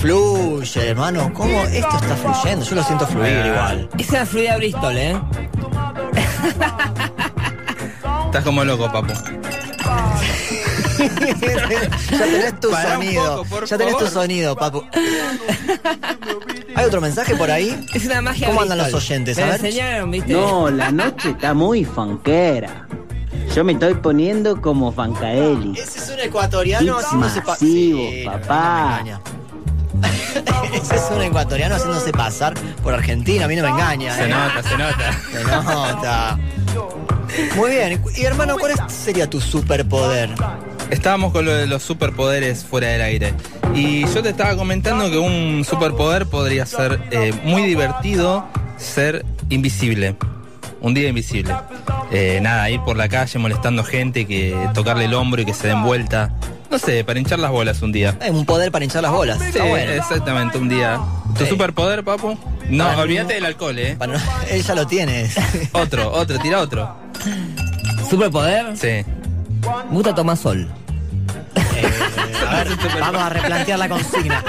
[0.00, 1.32] Fluye, hermano.
[1.32, 2.64] ¿Cómo esto está fluyendo?
[2.66, 3.46] Yo lo siento fluir Ah.
[3.46, 3.88] igual.
[3.98, 5.20] Esa es la fluida Bristol, ¿eh?
[8.26, 9.14] Estás como loco, papu.
[10.98, 13.42] ya tenés tu Pará sonido.
[13.44, 14.12] poco, ya tenés tu favor.
[14.22, 14.84] sonido, papu.
[16.74, 17.86] ¿Hay otro mensaje por ahí?
[17.94, 18.48] Es una magia.
[18.48, 19.36] ¿Cómo andan los oyentes?
[19.36, 19.64] Me A lo ver.
[19.64, 20.32] enseñaron, ¿viste?
[20.32, 22.85] No, la noche está muy fanquera.
[23.56, 25.78] Yo me estoy poniendo como Fancaeli.
[25.78, 28.68] Ese es un ecuatoriano haciéndose pa- masivo, Sí, papá.
[28.68, 29.20] no me engaña.
[30.74, 32.52] Ese es un ecuatoriano haciéndose pasar
[32.82, 34.14] por Argentina, a mí no me engaña.
[34.14, 34.28] Se ¿eh?
[34.28, 35.20] nota, se nota.
[35.32, 36.38] Se nota.
[37.56, 38.02] Muy bien.
[38.14, 40.34] Y hermano, ¿cuál es- sería tu superpoder?
[40.90, 43.32] Estábamos con lo de los superpoderes fuera del aire.
[43.74, 48.44] Y yo te estaba comentando que un superpoder podría ser eh, muy divertido
[48.76, 50.14] ser invisible.
[50.82, 51.54] Un día invisible.
[52.12, 55.68] Eh, nada, ir por la calle molestando gente, que tocarle el hombro y que se
[55.68, 56.32] den vuelta.
[56.70, 58.16] No sé, para hinchar las bolas un día.
[58.20, 59.38] Es un poder para hinchar las bolas.
[59.38, 59.92] Sí, Está bueno.
[59.92, 61.00] exactamente, un día.
[61.38, 61.50] ¿Tu Sí.
[61.50, 62.36] superpoder, papu?
[62.68, 63.94] No, Para- olvídate del alcohol, ¿eh?
[63.98, 64.18] Para no-
[64.50, 65.30] él ya lo tiene.
[65.72, 66.96] Otro, otro, tira otro.
[68.10, 68.76] ¿Superpoder?
[68.76, 69.04] Sí.
[69.88, 70.68] Me gusta tomar sol.
[72.48, 72.68] A ver,
[73.00, 74.44] vamos a replantear la consigna.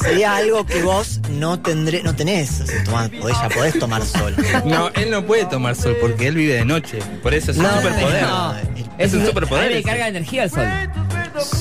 [0.00, 2.60] Sería algo que vos no tendré, no tenés.
[2.60, 4.34] O sea, podés- ya podés tomar sol.
[4.64, 6.98] No, él no puede tomar sol porque él vive de noche.
[7.22, 8.22] Por eso es un superpoder.
[8.22, 8.54] no.
[8.98, 9.72] Es un superpoder.
[9.72, 9.82] ese.
[9.82, 10.66] carga energía el sol.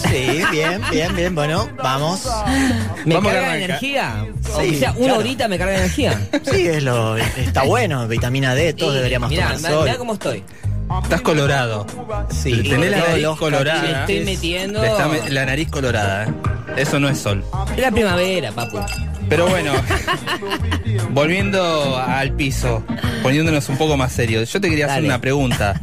[0.10, 1.36] Sí, bien, bien, bien.
[1.36, 2.22] Bueno, vamos.
[3.04, 4.26] ¿Me Vamos carga energía?
[4.42, 5.20] Sí, o sea, una claro.
[5.20, 6.22] horita me carga energía.
[6.50, 8.08] Sí, es lo, está bueno.
[8.08, 9.84] Vitamina D, todos Y, deberíamos mirá, tomar mirá, sol.
[9.86, 10.44] mirá cómo estoy.
[11.04, 11.86] Estás colorado.
[12.30, 14.00] Sí, Tenés la nariz los colorada.
[14.02, 14.82] Estoy metiendo.
[14.82, 16.26] Le está me- la nariz colorada.
[16.26, 16.30] ¿eh?
[16.78, 17.44] Eso no es sol.
[17.76, 18.80] Es la primavera, papu.
[19.28, 19.72] Pero bueno,
[21.12, 22.84] volviendo al piso,
[23.24, 25.08] poniéndonos un poco más serios, yo te quería hacer Dale.
[25.08, 25.80] una pregunta.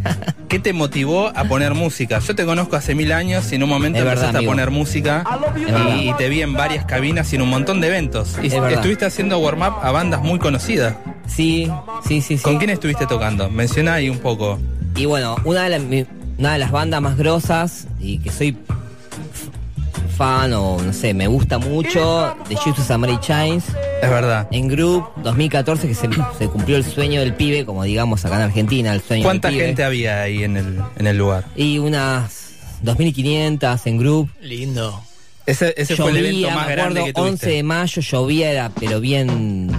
[0.49, 2.19] ¿Qué te motivó a poner música?
[2.19, 4.53] Yo te conozco hace mil años y en un momento Es verdad, empezaste amigo.
[4.53, 5.25] a poner música
[5.57, 5.97] verdad.
[5.97, 8.37] y, te vi en varias cabinas y en un montón de eventos.
[8.43, 8.73] Y Es verdad.
[8.73, 10.95] estuviste haciendo warm-up a bandas muy conocidas.
[11.27, 11.71] Sí,
[12.07, 12.43] sí, sí, sí.
[12.43, 13.49] ¿Con quién estuviste tocando?
[13.49, 14.59] Mencioná ahí un poco.
[14.97, 16.07] Y bueno, una de, las- mi-
[16.39, 18.57] una de las bandas más grosas y que soy
[20.17, 23.65] fan o no sé, me gusta mucho de Jesus and Mary Chains.
[24.03, 24.47] Es verdad.
[24.51, 28.43] En Group 2014 que se, se cumplió el sueño del pibe, como digamos acá en
[28.43, 29.67] Argentina, el sueño ¿Cuánta del pibe.
[29.69, 31.45] gente había ahí en el, en el lugar?
[31.57, 32.51] Y unas
[32.83, 34.31] 2500 en Group.
[34.41, 35.01] Lindo.
[35.47, 37.47] Ese, ese fue el evento Llovía, más me grande acuerdo, que tuviste.
[37.47, 39.71] 11 de mayo llovía, era, pero bien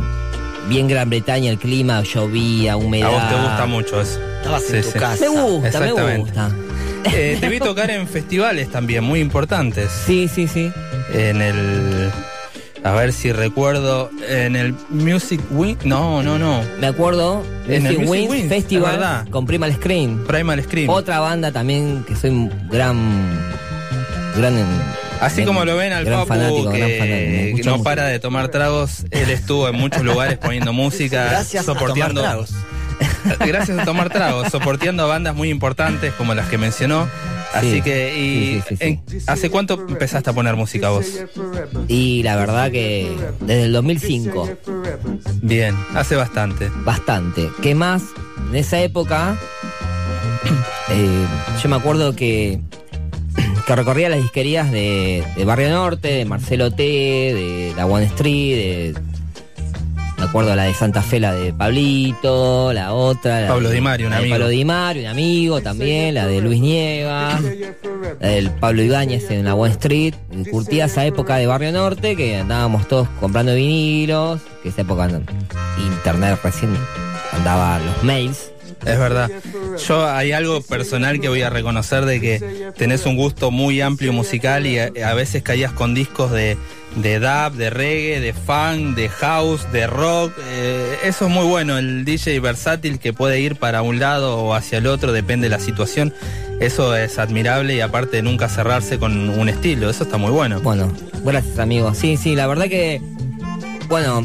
[0.67, 3.07] bien Gran Bretaña el clima, llovía, humedad.
[3.07, 4.19] A vos te gusta mucho eso.
[4.43, 5.25] Estabas en tu casa.
[5.25, 6.51] Me gusta, me gusta.
[7.05, 9.89] Eh, te vi tocar en festivales también, muy importantes.
[10.05, 10.71] Sí, sí, sí.
[11.13, 12.11] En el.
[12.83, 14.09] A ver si recuerdo.
[14.27, 15.77] En el Music Wing.
[15.85, 16.61] No, no, no.
[16.79, 19.27] Me acuerdo, En el Music Music Wings Wings, es Festival verdad.
[19.29, 20.23] con Primal Scream.
[20.25, 20.89] Primal Scream.
[20.89, 22.97] Otra banda también que soy un gran.
[24.37, 24.55] gran
[25.21, 27.71] Así gran- como lo ven al gran Papu, fanático, que, gran fanático, que mucha no
[27.77, 27.89] música.
[27.89, 32.21] para de tomar tragos, él estuvo en muchos lugares poniendo música, Gracias a tomar soporteando.
[32.21, 32.49] tragos.
[33.45, 37.07] Gracias a tomar tragos, soporteando a bandas muy importantes como las que mencionó.
[37.53, 41.05] Así Sí, que, y, sí, sí, ¿hace cuánto empezaste a poner música vos?
[41.87, 44.49] Y la verdad que desde el 2005,
[45.43, 46.71] Bien, hace bastante.
[46.83, 47.49] bastante.
[47.61, 48.01] ¿Qué más?
[48.49, 49.37] En esa época,
[50.89, 51.25] eh,
[51.61, 52.59] yo me acuerdo que,
[53.67, 58.55] que recorría las disquerías de, de Barrio Norte, de Marcelo T, de la One Street,
[58.55, 58.95] de,
[60.23, 63.41] me acuerdo la de Santa Fe, la de Pablito, la otra.
[63.41, 64.33] la Pablo de- Di Mario, un amigo.
[64.35, 67.39] Pablo Di Mario, un amigo también, la de Luis Nieva,
[68.21, 70.13] la del Pablo Ibáñez en la One Street.
[70.49, 75.09] Curtía esa época de Barrio Norte que andábamos todos comprando vinilos, que esa época
[75.77, 76.73] internet recién
[77.33, 78.52] andaba los mails.
[78.85, 79.29] Es verdad.
[79.87, 84.13] Yo hay algo personal que voy a reconocer de que tenés un gusto muy amplio
[84.13, 86.57] musical y a, veces caías con discos de,
[86.95, 90.33] de dub, de reggae, de funk, de house, de rock.
[90.47, 94.53] Eh, eso es muy bueno, el DJ versátil que puede ir para un lado o
[94.53, 96.13] hacia el otro, depende de la situación.
[96.59, 100.61] Eso es admirable y aparte nunca cerrarse con un estilo, eso está muy bueno.
[100.61, 100.91] Bueno,
[101.23, 101.93] gracias amigo.
[101.93, 103.01] Sí, sí, la verdad que,
[103.87, 104.23] bueno,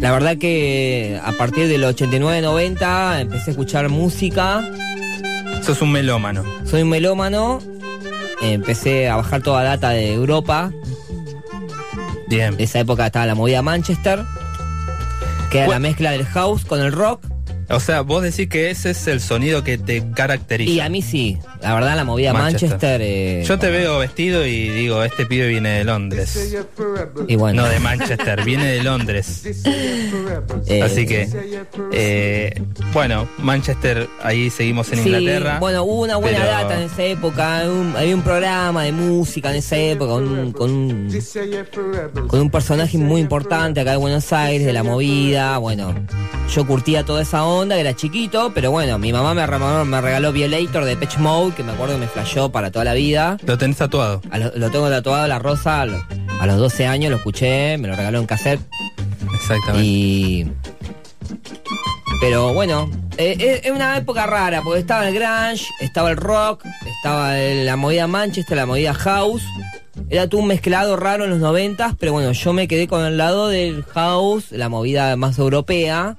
[0.00, 4.62] la verdad que a partir del 89-90 empecé a escuchar música.
[5.62, 6.44] Sos un melómano.
[6.64, 7.60] Soy un melómano.
[8.40, 10.70] Empecé a bajar toda data de Europa.
[12.28, 12.56] Bien.
[12.56, 14.20] De esa época estaba la movida Manchester.
[15.50, 17.20] Que era ¿Cuál- la mezcla del house con el rock.
[17.70, 20.70] O sea, vos decís que ese es el sonido que te caracteriza.
[20.70, 21.36] Y a mí sí.
[21.60, 22.70] La verdad, la movida Manchester.
[22.70, 23.00] Manchester.
[23.04, 26.56] eh, Yo te veo vestido y digo, este pibe viene de Londres.
[27.26, 27.62] Y bueno.
[27.62, 29.42] No de Manchester, viene de Londres.
[30.66, 31.28] Eh, Así que,
[31.92, 32.62] eh,
[32.92, 35.58] bueno, Manchester, ahí seguimos en Sí, Inglaterra.
[35.60, 37.62] Bueno, hubo una buena pero- data en esa época.
[37.66, 41.08] un- había un programa de música en esa época con un, con, un,
[42.28, 45.58] con un personaje muy importante acá de Buenos Aires, de la movida.
[45.58, 45.94] Bueno,
[46.54, 50.00] yo curtía toda esa onda onda, era chiquito, pero bueno, mi mamá me regaló, me
[50.00, 53.36] regaló Violator de Pitch Mode, que me acuerdo que me flashó para toda la vida.
[53.44, 54.20] Lo tenés tatuado.
[54.30, 56.04] A lo, lo tengo tatuado, la rosa, a, lo-
[56.40, 58.60] a los 12 años lo escuché, me lo regaló en cassette.
[59.34, 59.86] Exactamente.
[59.86, 60.50] Y.
[62.20, 66.64] Pero bueno, eh, es, es una época rara, porque estaba el grunge, estaba el rock,
[66.96, 69.42] estaba el- la movida Manchester, la movida house.
[70.10, 73.16] Era todo un mezclado raro en los noventas, pero bueno, yo me quedé con el
[73.18, 76.16] lado del house, la movida más europea,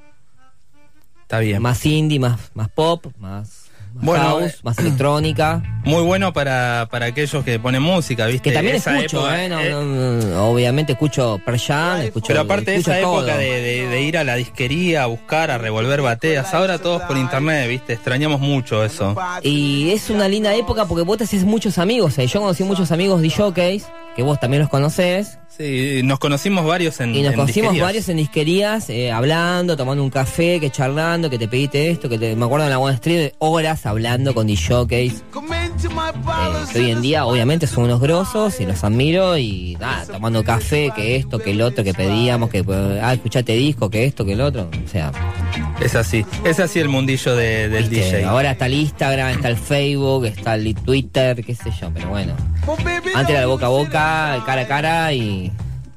[1.30, 1.62] Está bien.
[1.62, 5.62] más indie, más, más pop, más, más Bueno, house, eh, más electrónica.
[5.86, 8.50] Muy bueno para, para aquellos que ponen música, ¿viste?
[8.50, 12.42] Que también Esa escucho, época, eh, no, eh, no, obviamente escucho Pearl Jam, escucho Pero
[12.42, 13.20] aparte de esa todo.
[13.20, 17.04] época de, de- de ir a la disquería a buscar, a revolver bateas, ahora todos
[17.04, 17.94] por internet, ¿viste?
[17.94, 19.16] Extrañamos mucho eso.
[19.44, 22.18] Y es una linda época porque vos te haces muchos amigos.
[22.18, 22.26] eh.
[22.26, 25.38] Yo conocí muchos amigos de jockeys, que vos también los conocés.
[26.04, 27.86] Nos conocimos varios en Y nos en conocimos disquerías.
[27.86, 32.18] varios en disquerías, eh, hablando, tomando un café, que charlando, que te pediste esto, que
[32.18, 35.16] te, me acuerdo en la One Street, horas hablando con jockeys.
[35.16, 40.44] Eh, que hoy en día obviamente son unos grosos y los admiro y nada, tomando
[40.46, 42.64] café, que esto, que el otro, que pedíamos, que
[43.02, 44.70] ah, escuchate disco, que esto, que el otro.
[44.86, 45.12] O sea,
[45.82, 48.26] Es así, es así el mundillo de- del viste, DJ.
[48.26, 52.34] ahora está el Instagram, está el Facebook, está el Twitter, qué sé yo, pero bueno.
[53.16, 55.49] Antes era el boca a boca, cara a cara y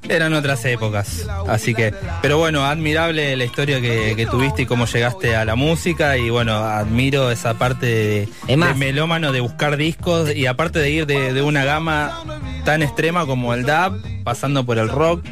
[0.09, 4.85] Eran otras épocas, así que, pero bueno, admirable la historia que, que tuviste y cómo
[4.87, 9.41] llegaste a la música y bueno, admiro esa parte de, Es más- de melómano de
[9.41, 12.21] buscar discos y aparte de ir de, de una gama
[12.65, 15.25] tan extrema como el dub, pasando por el rock,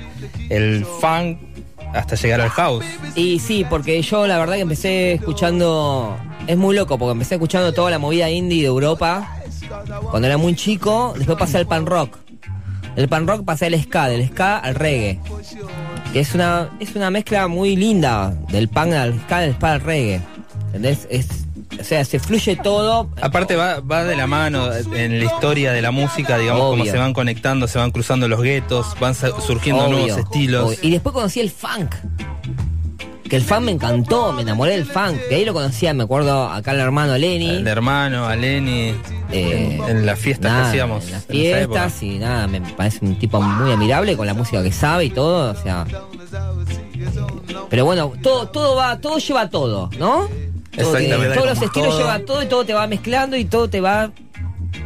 [0.50, 1.38] el funk,
[1.92, 2.84] hasta llegar al house.
[3.16, 6.16] Y sí, porque yo la verdad que empecé escuchando.
[6.46, 9.36] Es muy loco, porque empecé escuchando toda la movida indie de Europa
[10.10, 11.12] cuando era muy chico.
[11.16, 12.16] Después pasé al pan rock.
[12.97, 15.18] Del pan rock pasé al ska, del ska al reggae.
[16.12, 19.80] Que es una, es una mezcla muy linda del pan al ska, del ska al
[19.80, 20.20] reggae.
[20.66, 21.07] ¿Entendés?
[21.11, 21.28] Es,
[21.80, 23.09] o sea, se fluye todo.
[23.22, 26.78] Aparte va, va de la mano en la historia de la música, digamos, Obvio.
[26.78, 30.64] cómo se van conectando, se van cruzando los guetos, van surgiendo Obvio, nuevos estilos.
[30.66, 30.78] obvio.
[30.82, 31.95] Y después conocí el funk.
[33.30, 35.16] Que el funk me encantó, me enamoré del funk.
[35.28, 37.48] Que ahí lo conocía, me acuerdo acá el hermano Lenny.
[37.48, 38.92] El hermano, a Lenny,
[39.30, 41.04] en, en las fiestas Nada, que hacíamos.
[41.06, 44.62] en las en fiestas y nada, me parece un tipo muy admirable con la música
[44.64, 45.86] que sabe y todo, o sea.
[47.68, 50.28] Pero bueno, todo, todo va, todo lleva todo, ¿no?
[50.76, 51.34] Todo Exactamente.
[51.36, 51.98] Todos los estilos todo.
[51.98, 54.10] llevan todo y todo te va mezclando y todo te va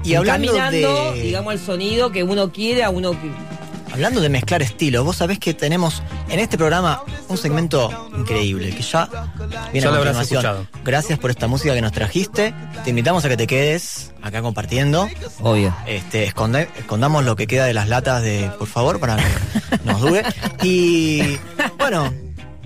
[0.02, 3.30] Y hablando de- digamos, al sonido que uno quiere, a uno que.
[3.94, 8.82] Hablando de mezclar estilos, vos sabés que tenemos en este programa un segmento increíble que
[8.82, 9.08] ya
[9.72, 10.22] viene Ya a continuación.
[10.44, 10.66] escuchado.
[10.84, 12.52] Gracias por esta música que nos trajiste.
[12.82, 15.08] Te invitamos a que te quedes acá compartiendo.
[15.40, 15.74] Obvio.
[15.86, 19.22] Este, esconde- escondamos lo que queda de las latas de, por favor, para que
[19.84, 20.24] nos dure.
[20.64, 21.38] Y
[21.78, 22.12] bueno,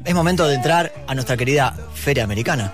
[0.06, 2.72] es momento de entrar a nuestra querida Feria Americana.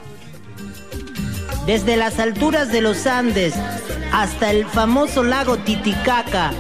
[1.66, 3.54] Desde las alturas de los Andes
[4.12, 6.52] hasta el famoso lago Titicaca,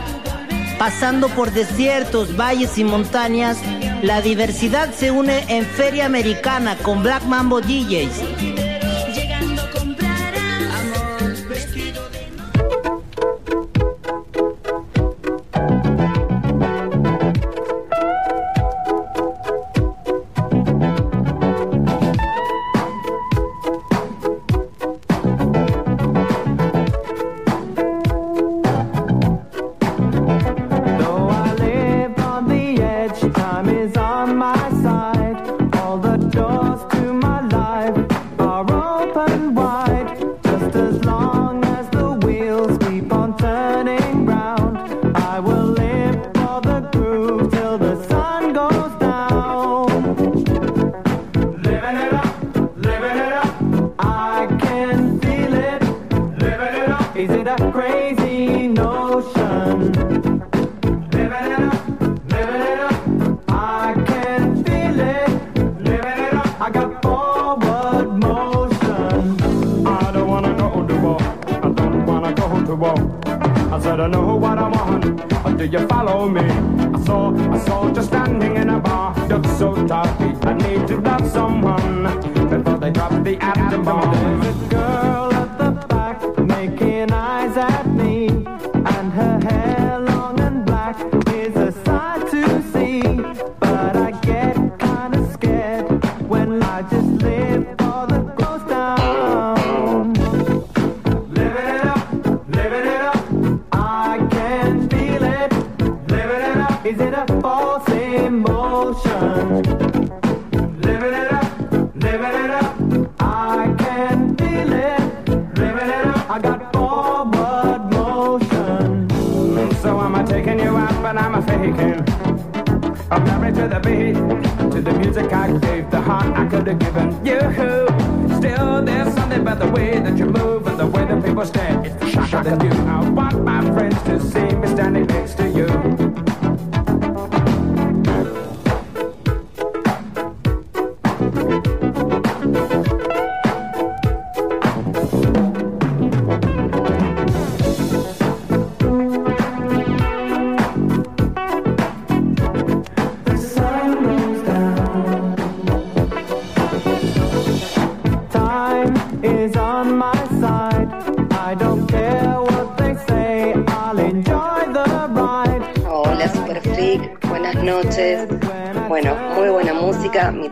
[0.78, 3.58] pasando por desiertos, valles y montañas,
[4.02, 8.63] la diversidad se une en Feria Americana con Black Mambo DJs.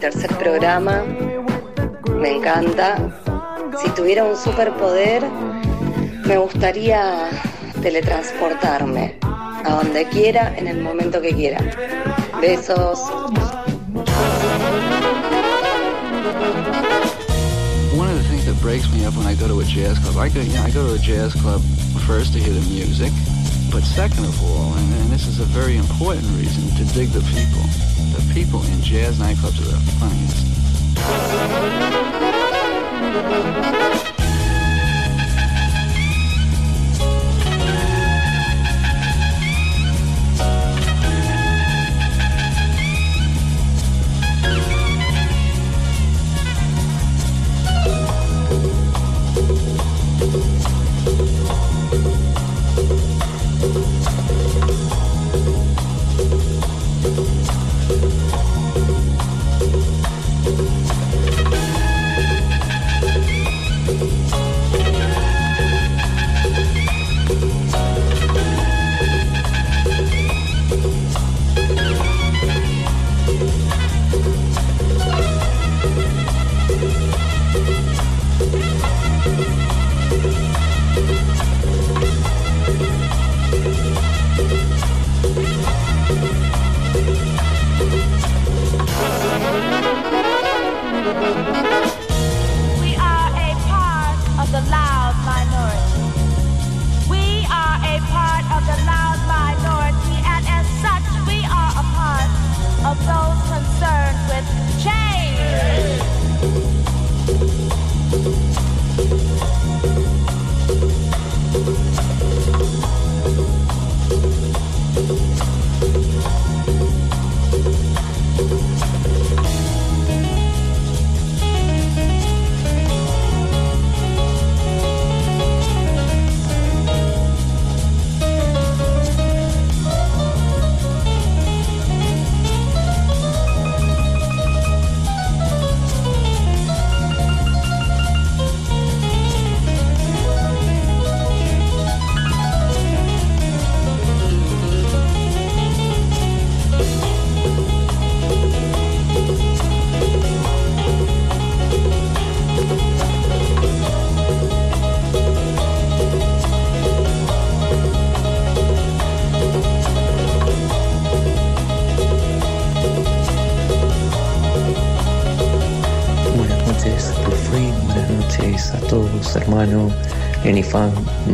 [0.03, 1.05] Tercer programa.
[2.21, 2.97] Me encanta.
[3.81, 5.23] Si tuviera un superpoder,
[6.27, 7.31] me gustaría
[7.81, 11.61] teletransportarme a donde quiera, en el momento que quiera.
[12.41, 12.99] Besos.
[17.95, 20.17] One of the things that breaks me up when I go to a jazz club,
[20.17, 21.63] I go, you know, I go to a jazz club
[22.09, 23.13] first to hear the music,
[23.71, 27.23] but second of all, and, and this is a very important reason, to dig the
[27.31, 27.72] people.
[28.33, 29.65] The people in jazz nightclubs are
[34.07, 34.12] the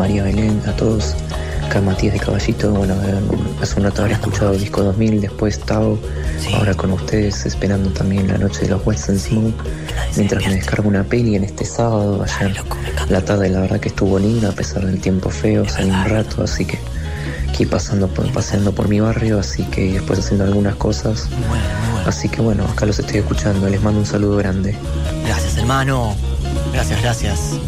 [0.08, 1.14] María Belén, a todos.
[1.66, 3.20] Acá Matías de Caballito, bueno, eh,
[3.60, 5.98] hace un rato habré escuchado el disco 2000, después Tao,
[6.54, 9.62] ahora con ustedes, esperando también la noche de los West and Smoke,
[10.16, 12.56] mientras me descargo una peli en este sábado, ayer
[13.10, 16.42] la tarde la verdad que estuvo linda a pesar del tiempo feo, salí un rato,
[16.42, 16.78] así que
[17.50, 21.28] aquí pasando por, paseando por mi barrio, así que después haciendo algunas cosas.
[22.06, 24.74] Así que bueno, acá los estoy escuchando, les mando un saludo grande.
[25.26, 26.16] Gracias, hermano.
[26.72, 27.58] Gracias, gracias.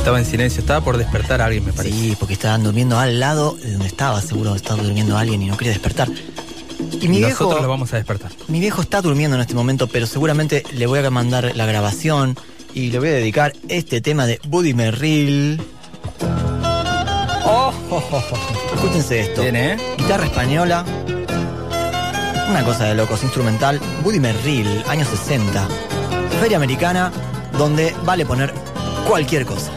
[0.00, 1.94] Estaba en silencio, estaba por despertar a alguien, me parece.
[1.94, 5.46] Sí, porque estaban durmiendo al lado de donde estaba, seguro que estaba durmiendo alguien y
[5.46, 6.08] no quería despertar.
[7.02, 8.32] Y mi viejo, Nosotros lo vamos a despertar.
[8.48, 12.34] mi viejo está durmiendo en este momento, pero seguramente le voy a mandar la grabación
[12.72, 15.60] y le voy a dedicar este tema de Buddy Merrill.
[17.44, 18.74] Oh, oh, oh, oh.
[18.74, 19.42] Escúchense esto.
[19.42, 19.76] ¿eh?
[19.98, 20.82] Guitarra española.
[22.48, 23.78] Una cosa de locos, instrumental.
[24.02, 25.68] Buddy Merrill, años 60.
[26.40, 27.12] Feria americana,
[27.58, 28.54] donde vale poner
[29.06, 29.70] cualquier cosa.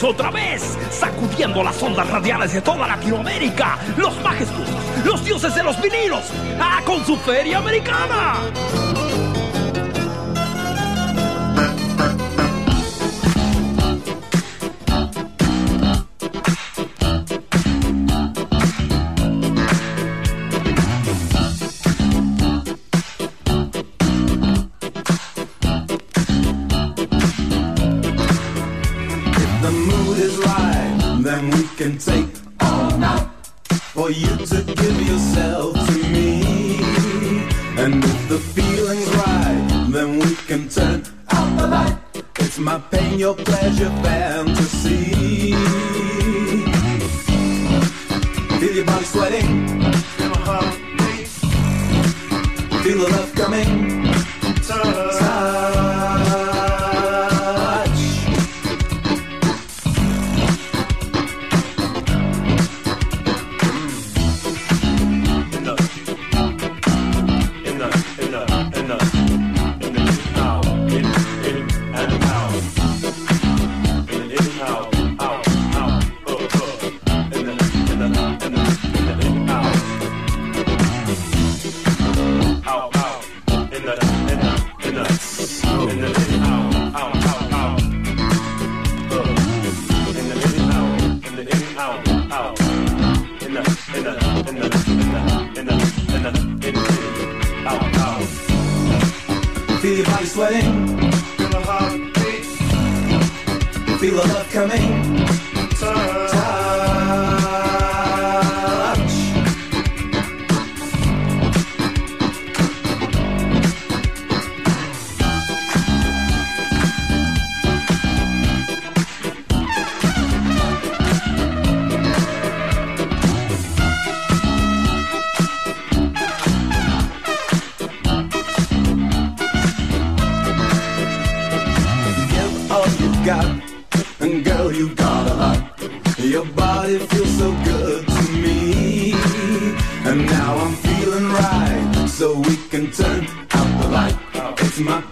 [0.00, 3.78] Otra vez, sacudiendo las ondas radiales de toda Latinoamérica.
[3.96, 4.74] Los majestuosos,
[5.04, 6.24] los dioses de los vinilos.
[6.58, 8.11] Ah, con su feria americana.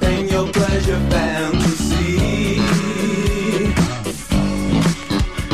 [0.01, 2.61] Pain, your pleasure, fantasy.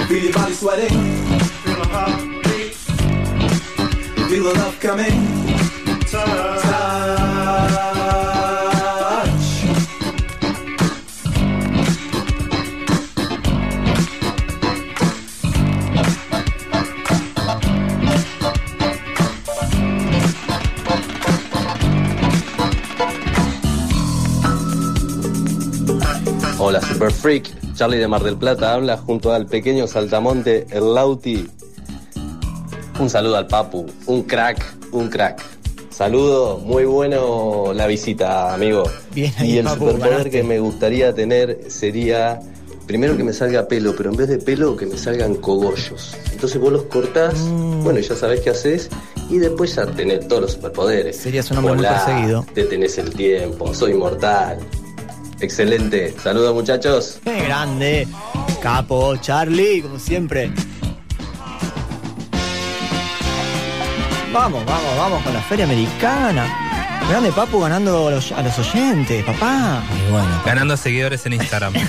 [0.09, 0.97] Feel your body sweating,
[1.65, 2.75] feel the heart beat,
[4.29, 5.17] feel the love coming.
[6.07, 6.56] Touch.
[26.97, 31.47] Super Freak, Charlie de Mar del Plata habla junto al pequeño saltamonte El Lauti.
[32.99, 35.43] Un saludo al Papu, un crack, un crack.
[35.91, 38.85] Saludo, muy bueno la visita, amigo.
[39.15, 40.31] Bien ahí, y el Papu, superpoder ganaste.
[40.31, 42.41] que me gustaría tener sería,
[42.87, 46.17] primero que me salga pelo, pero en vez de pelo que me salgan cogollos.
[46.33, 47.85] Entonces vos los cortás, Mm.
[47.85, 48.89] bueno, ya sabés qué haces,
[49.29, 51.19] y después ya tenés todos los superpoderes.
[51.19, 52.47] Serías un hombre muy perseguido.
[52.55, 54.61] Detenés el tiempo, soy inmortal.
[55.41, 56.15] Excelente.
[56.23, 57.19] Saludos muchachos.
[57.23, 58.09] ¡Qué grande!
[58.63, 60.51] Capo, Charlie, como siempre.
[64.33, 66.47] Vamos, vamos, vamos con la feria americana.
[67.09, 69.83] Grande Papu ganando a los, a los oyentes, papá.
[70.45, 71.73] Ganando seguidores en Instagram.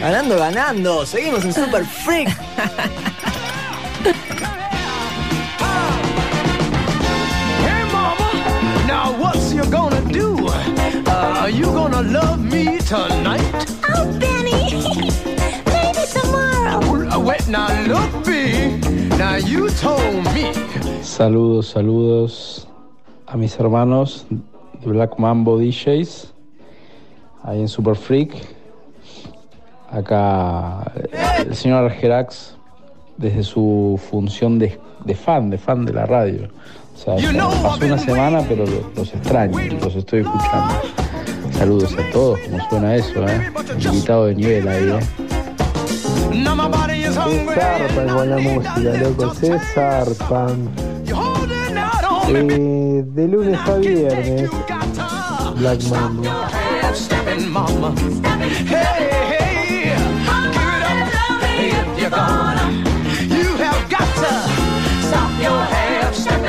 [0.00, 1.04] Ganando, ganando.
[1.04, 2.28] Seguimos en Super Freak.
[7.64, 8.30] Hey mama,
[8.86, 10.37] now what's you gonna do?
[11.06, 13.40] Uh, are you gonna love me tonight?
[13.94, 14.52] Oh, Benny,
[15.66, 17.20] maybe tomorrow.
[17.20, 18.78] Wait, now look, B.
[19.16, 20.52] Now you told me.
[21.02, 22.66] Saludos, saludos
[23.26, 26.32] a mis hermanos de Black Mambo DJs,
[27.44, 28.34] ahí en Super Freak.
[29.90, 30.92] Acá
[31.38, 32.56] el señor Argerax,
[33.16, 36.48] desde su función de, de fan, de fan de la radio.
[36.98, 37.14] O sea,
[37.62, 40.74] pasó una semana, pero lo- los extraño, los estoy escuchando.
[41.56, 43.52] Saludos a todos, como suena eso, ¿eh?
[43.94, 45.00] Invitado de nivel ahí, ¿eh?
[47.54, 50.68] Zarpan con la música, loco, se zarpan.
[52.30, 54.50] Eh, de lunes a viernes,
[55.56, 56.22] Black Mambo.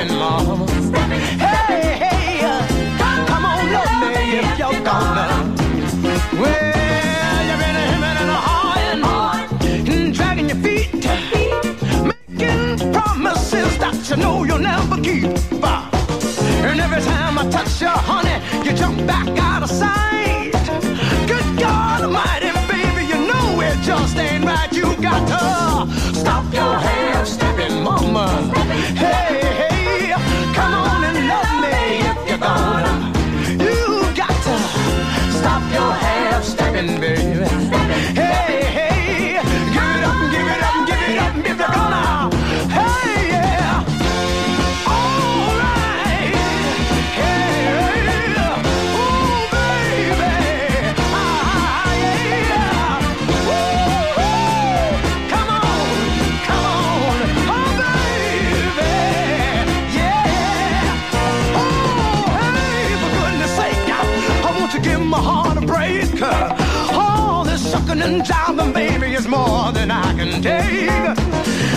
[0.10, 0.66] and mama.
[1.38, 2.40] Hey, hey,
[3.28, 5.28] come on, love me if you're gonna.
[6.42, 9.04] Well, you've been a hemming and a hawing,
[9.90, 10.94] and dragging your feet,
[12.04, 15.26] making promises that you know you'll never keep.
[16.68, 20.52] And every time I touch you, honey, you jump back out of sight.
[21.28, 24.72] Good God Almighty, baby, you know it just ain't right.
[24.72, 28.28] You got to stop your hand stepping, mama.
[28.96, 29.69] Hey, hey.
[36.88, 37.69] Baby.
[70.42, 71.16] Can.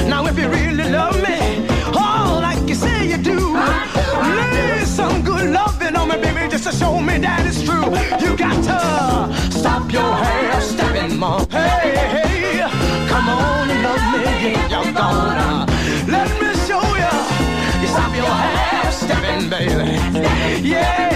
[0.09, 5.51] Now, if you really love me, oh, like you say you do, lay some good
[5.51, 7.89] loving on me, baby, just to show me that it's true.
[8.23, 11.49] You got to stop your hair stepping, mom.
[11.51, 12.61] Hey, hey,
[13.09, 14.23] come on and love me
[14.73, 15.67] you're gonna.
[16.09, 17.15] Let me show you.
[17.83, 20.69] You stop your hair stepping, baby.
[20.69, 21.12] Yeah,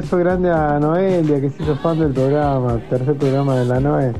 [0.00, 4.12] beso grande a Noelia, que se hizo fan del programa, tercer programa de la Noe.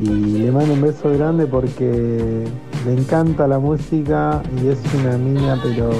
[0.00, 2.44] Y le mando un beso grande porque
[2.84, 5.90] le encanta la música y es una niña, pero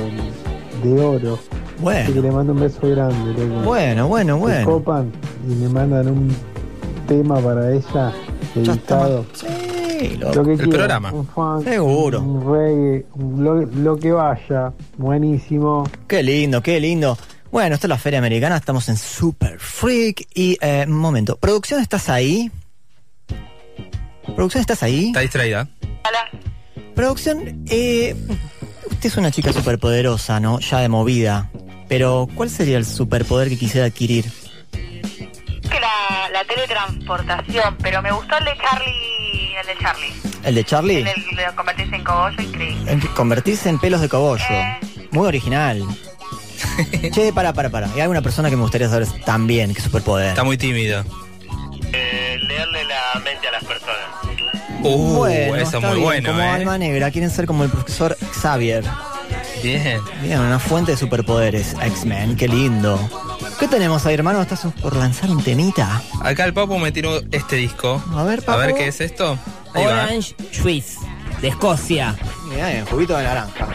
[0.83, 1.39] de oro.
[1.81, 2.01] Bueno.
[2.05, 3.47] Así que le mando un beso grande.
[3.65, 4.65] Bueno, bueno, Se bueno.
[4.71, 5.13] copan
[5.49, 6.29] y me mandan un
[7.09, 8.13] tema para ella
[8.55, 9.25] dedicado.
[9.33, 11.13] Sí, lo- Lo que el quiera, programa.
[11.13, 12.21] Un funk, Seguro.
[12.21, 14.73] Un reggae, un- lo, lo que vaya.
[14.99, 15.85] Buenísimo.
[16.09, 17.17] Qué lindo, qué lindo.
[17.55, 20.27] Bueno, esta es la Feria Americana, estamos en Super Freak.
[20.35, 22.51] Y, eh, un momento, ¿producción estás ahí?
[24.35, 25.07] ¿Producción estás ahí?
[25.07, 25.69] Está distraída.
[26.97, 28.17] Producción, eh,
[28.91, 30.59] usted es una chica superpoderosa, ¿no?
[30.59, 31.49] Ya de movida.
[31.89, 34.25] Pero, ¿cuál sería el superpoder que quisiera adquirir?
[34.73, 40.15] que la, la teletransportación, pero me gustó el de Charlie, el de Charlie.
[40.43, 40.99] ¿El de Charlie?
[40.99, 42.91] El, de convertirse en cogollo, increíble.
[42.91, 44.45] En Convertirse en pelos de cogollo.
[45.13, 45.87] Muy original.
[47.13, 47.89] Che, para, para, para.
[47.93, 50.29] Hay alguna persona que me gustaría saber también qué superpoder.
[50.29, 51.05] Está muy tímido.
[51.93, 53.99] leerle la mente a las personas.
[54.83, 56.49] Uh, bueno, eso muy bien, bueno, Como ¿eh?
[56.49, 58.85] alma negra, quieren ser como el profesor Xavier.
[59.63, 59.99] Bien.
[60.23, 61.75] Bien, una fuente de superpoderes.
[61.81, 62.99] X-Men, qué lindo.
[63.59, 64.43] ¿Qué tenemos ahí, hermano?
[64.43, 66.03] ¿Estás por lanzar un temita?
[66.23, 68.03] Acá el Papu me tiró este disco.
[68.15, 68.59] A ver, A Papu.
[68.59, 69.39] ver qué es esto.
[69.73, 69.85] Ahí.
[69.87, 70.99] Orange Juice,
[71.41, 72.15] de Escocia.
[72.51, 73.69] Mirá, el juguito de naranja.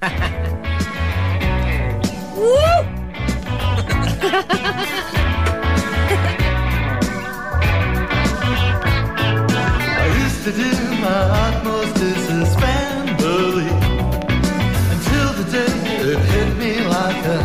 [2.46, 2.48] I
[10.22, 13.82] used to do my utmost to suspend belief
[14.92, 15.74] until the day
[16.10, 17.40] it hit me like a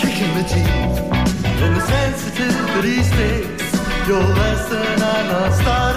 [0.00, 0.96] kick in the teeth.
[1.62, 3.70] And the sensitivity stakes,
[4.08, 5.91] your lesson I'm a starter.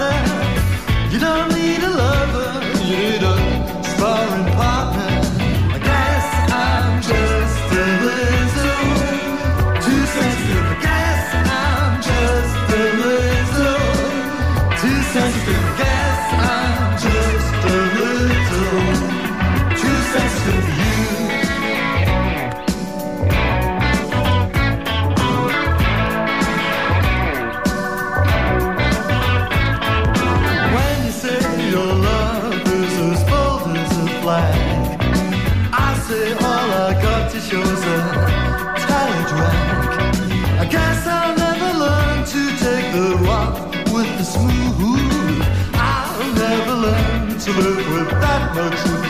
[47.46, 49.05] To live with that much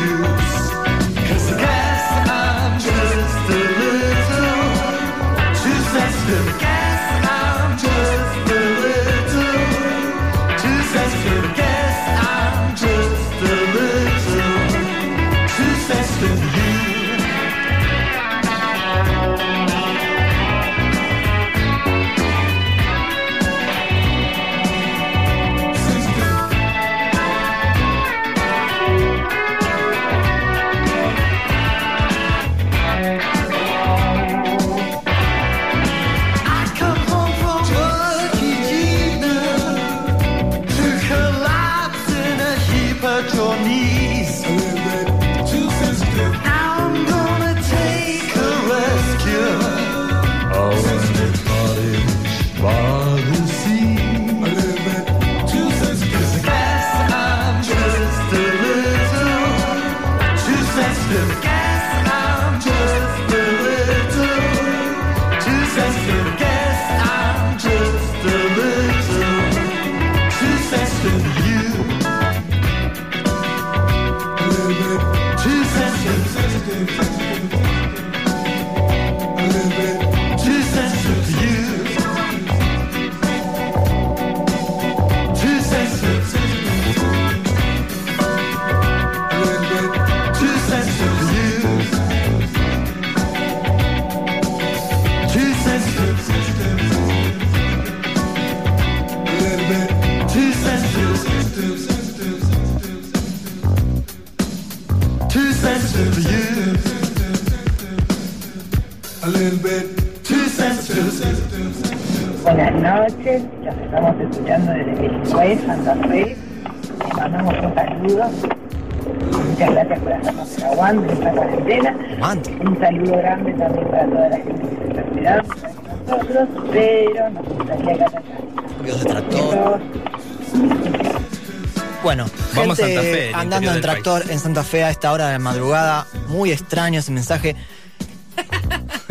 [133.47, 136.07] andando en tractor en Santa Fe a esta hora de madrugada.
[136.29, 137.55] Muy extraño ese mensaje.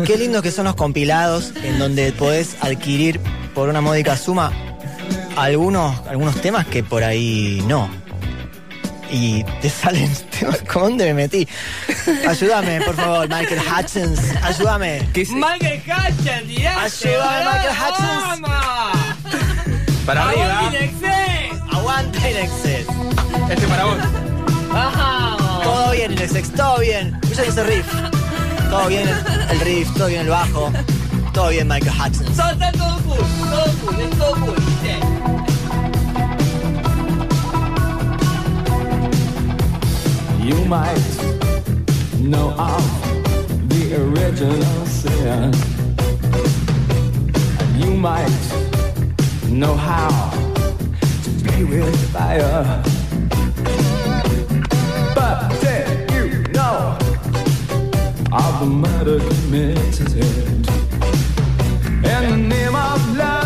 [0.04, 3.18] Qué lindo que son los compilados en donde podés adquirir
[3.54, 4.52] por una módica suma
[5.36, 7.88] algunos, algunos temas que por ahí no.
[9.10, 10.60] Y te salen temas.
[10.62, 11.48] ¿Con dónde me metí?
[12.28, 14.20] Ayúdame, por favor, Michael Hutchins.
[14.42, 15.08] Ayúdame.
[15.14, 16.82] Michael Hutchins, dirá.
[16.82, 18.48] Ayúdame, Michael Hutchins.
[20.04, 20.72] Para arriba.
[21.72, 22.92] Aguante en exceso.
[23.50, 23.96] Este para vos.
[25.96, 27.18] Todo bien, Inexex, todo bien.
[27.22, 27.86] Escucha ese riff.
[28.68, 29.08] Todo bien
[29.50, 30.70] el riff, todo bien el bajo.
[31.32, 32.36] Todo bien, Michael Hutchins.
[32.36, 33.16] Todo está todo cool,
[33.48, 35.00] todo cool, es todo cool, ¿viste?
[40.44, 41.00] You might
[42.20, 42.84] know of
[43.70, 45.50] the original sin.
[47.80, 48.28] You might
[49.48, 50.10] know how
[51.22, 52.95] to play with fire.
[58.36, 59.78] Of the murder committed
[62.04, 63.45] in the name of love?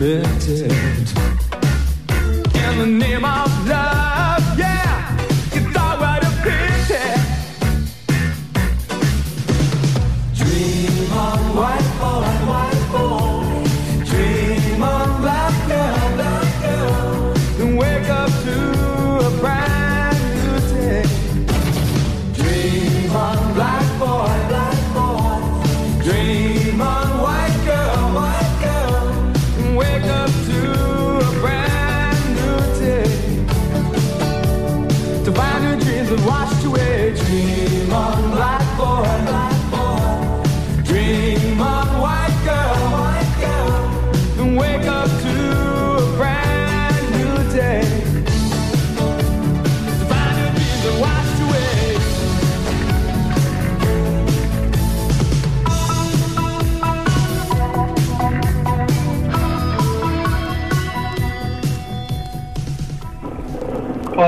[0.00, 0.89] permitted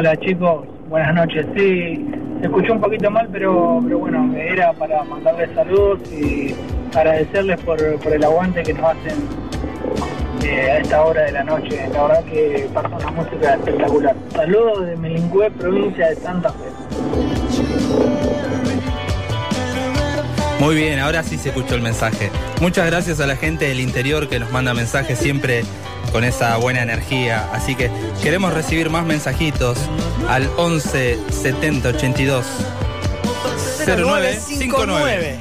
[0.02, 1.46] Hola chicos, buenas noches.
[1.56, 2.04] Sí,
[2.40, 6.56] se escuchó un poquito mal, pero, pero bueno, era para mandarles saludos y
[6.92, 9.14] agradecerles por, por el aguante que nos hacen
[10.44, 11.88] eh, a esta hora de la noche.
[11.92, 14.16] La verdad que pasa una música espectacular.
[14.32, 16.64] Saludos de Melingüe, provincia de Santa Fe.
[20.58, 22.28] Muy bien, ahora sí se escuchó el mensaje.
[22.60, 25.62] Muchas gracias a la gente del interior que nos manda mensajes siempre
[26.12, 27.48] con esa buena energía.
[27.52, 27.90] Así que
[28.22, 29.78] queremos recibir más mensajitos
[30.28, 32.46] al 11 70 82
[33.86, 35.40] 0959.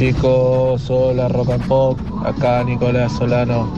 [0.00, 3.68] Chicos, hola Rock and Pop, acá Nicolás Solano.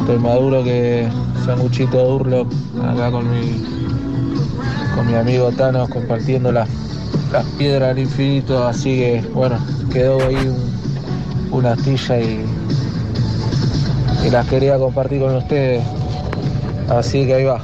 [0.00, 1.08] Estoy maduro que
[1.46, 2.52] sanguchito de Urlock,
[2.84, 3.64] acá con mi
[4.94, 6.68] con mi amigo Thanos compartiendo las,
[7.32, 9.56] las piedras del infinito, así que bueno,
[9.90, 12.44] quedó ahí un- una astilla y,
[14.26, 15.82] y las quería compartir con ustedes.
[16.90, 17.62] Así que ahí va.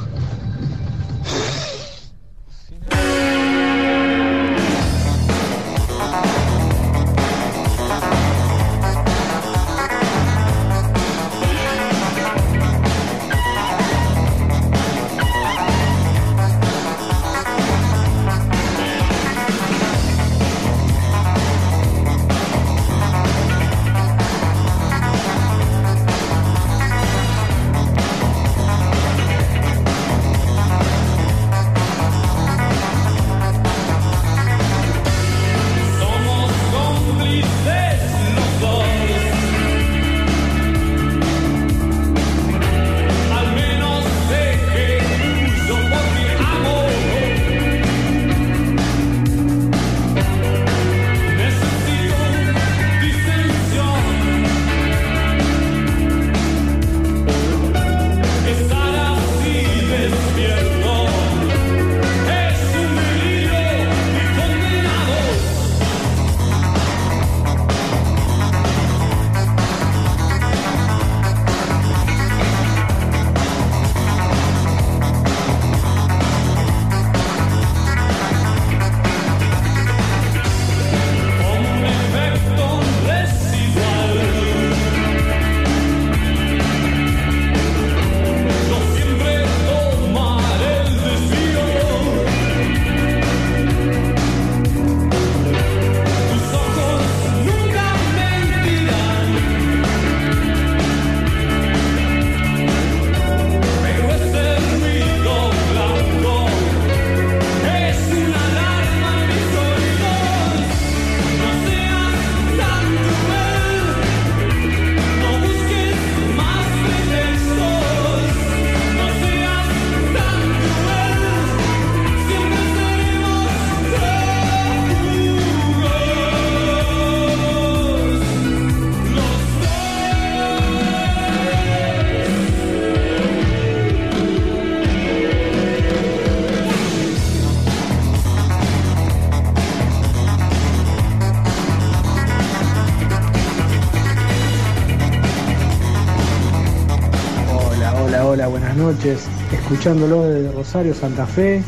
[149.66, 151.60] Escuchándolo desde Rosario, Santa Fe.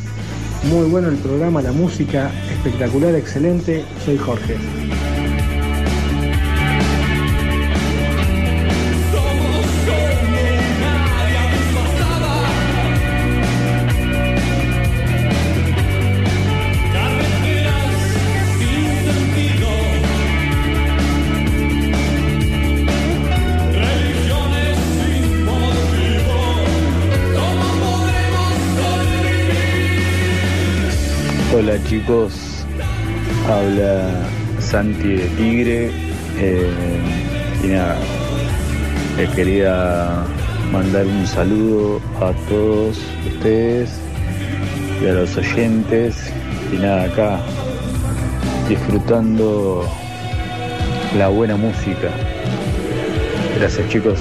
[0.71, 3.85] Muy bueno el programa, la música espectacular, excelente.
[4.05, 4.57] Soy Jorge.
[31.89, 32.35] Chicos,
[33.49, 34.11] habla
[34.59, 35.91] Santi de Tigre
[36.37, 36.71] eh,
[37.65, 37.97] y nada,
[39.17, 40.23] les quería
[40.71, 43.91] mandar un saludo a todos ustedes
[45.03, 46.31] y a los oyentes
[46.73, 47.41] y nada acá
[48.69, 49.89] disfrutando
[51.17, 52.11] la buena música.
[53.59, 54.21] Gracias chicos.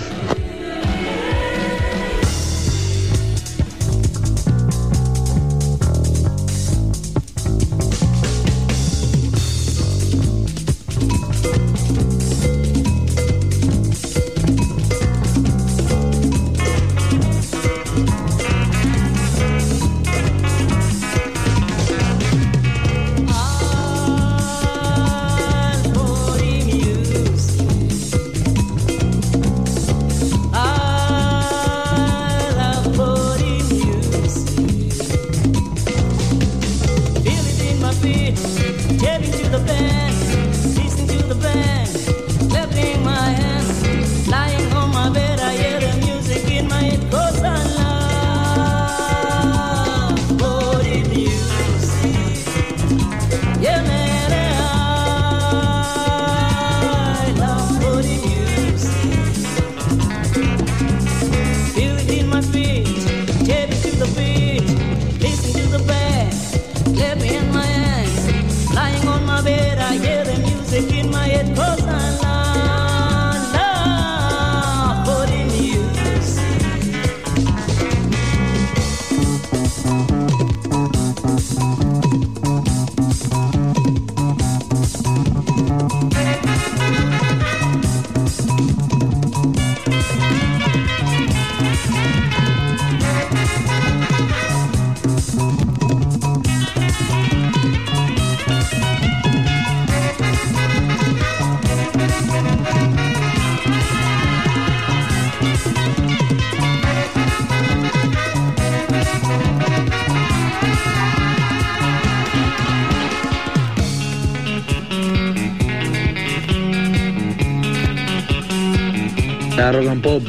[120.02, 120.24] Pop,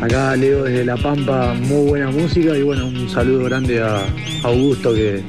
[0.00, 4.04] acá Leo desde La Pampa, muy buena música y bueno, un saludo grande a
[4.44, 5.22] Augusto que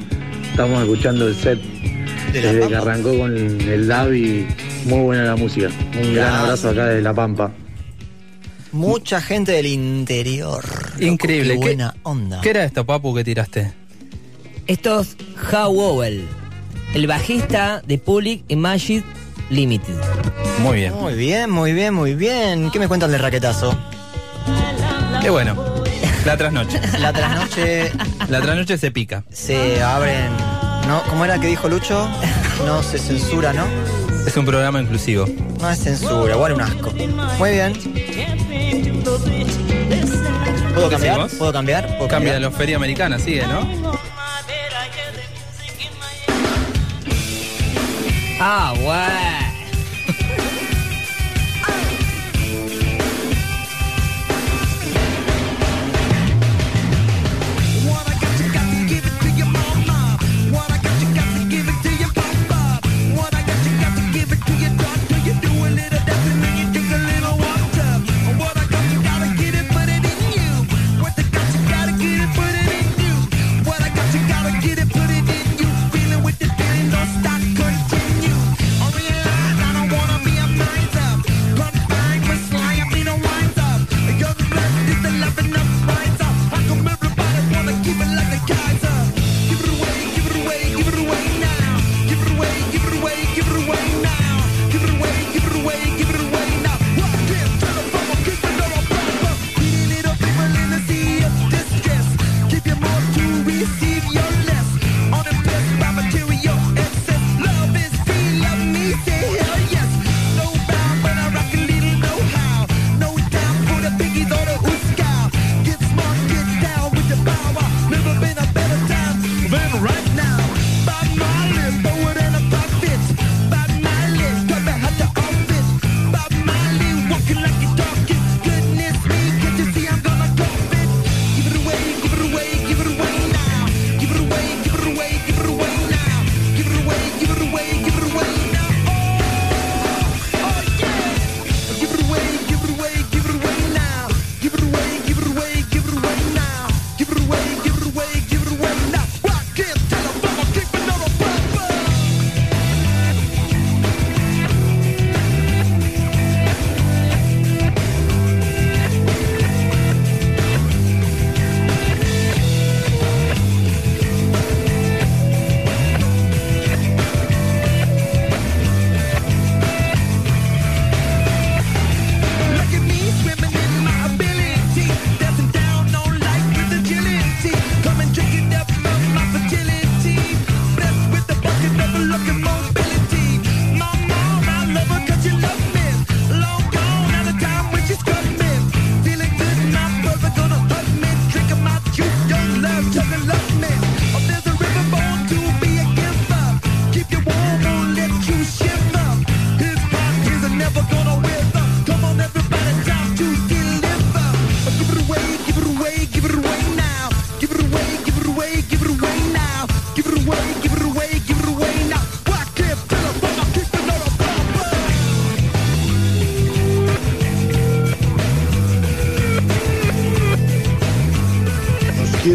[0.50, 1.60] estamos escuchando el set
[2.32, 4.46] desde que arrancó con el Davi,
[4.86, 5.68] muy buena la música.
[6.02, 7.52] Un gran abrazo acá desde La Pampa.
[8.72, 10.64] Mucha gente del interior.
[10.94, 11.54] Loco, Increíble.
[11.54, 12.40] qué ¿Qué- buena onda.
[12.40, 13.72] ¿Qué era esto, papu, que tiraste?
[14.66, 15.16] Esto es
[15.52, 16.24] How Owell,
[16.94, 19.04] el bajista de Public Imagine
[19.50, 19.94] Limited.
[20.60, 20.92] Muy bien.
[20.94, 22.70] Muy bien, muy bien, muy bien.
[22.70, 23.76] ¿Qué me cuentan del raquetazo?
[25.20, 25.56] Qué bueno.
[26.24, 26.80] La trasnoche.
[26.98, 27.92] La trasnoche
[28.28, 29.24] La trasnoche se pica.
[29.30, 30.30] se abren.
[30.88, 31.02] ¿no?
[31.04, 32.08] ¿Cómo era que dijo Lucho?
[32.66, 33.64] No se censura, ¿no?
[34.26, 35.26] Es un programa inclusivo.
[35.60, 36.90] No es censura, igual un asco.
[37.38, 37.72] Muy bien.
[40.74, 41.28] ¿Puedo cambiar?
[41.38, 41.86] ¿Puedo cambiar?
[41.98, 42.40] ¿Puedo Cambia cambiar?
[42.40, 43.60] la feria americana, sigue, ¿no?
[48.46, 49.43] Ah, guay.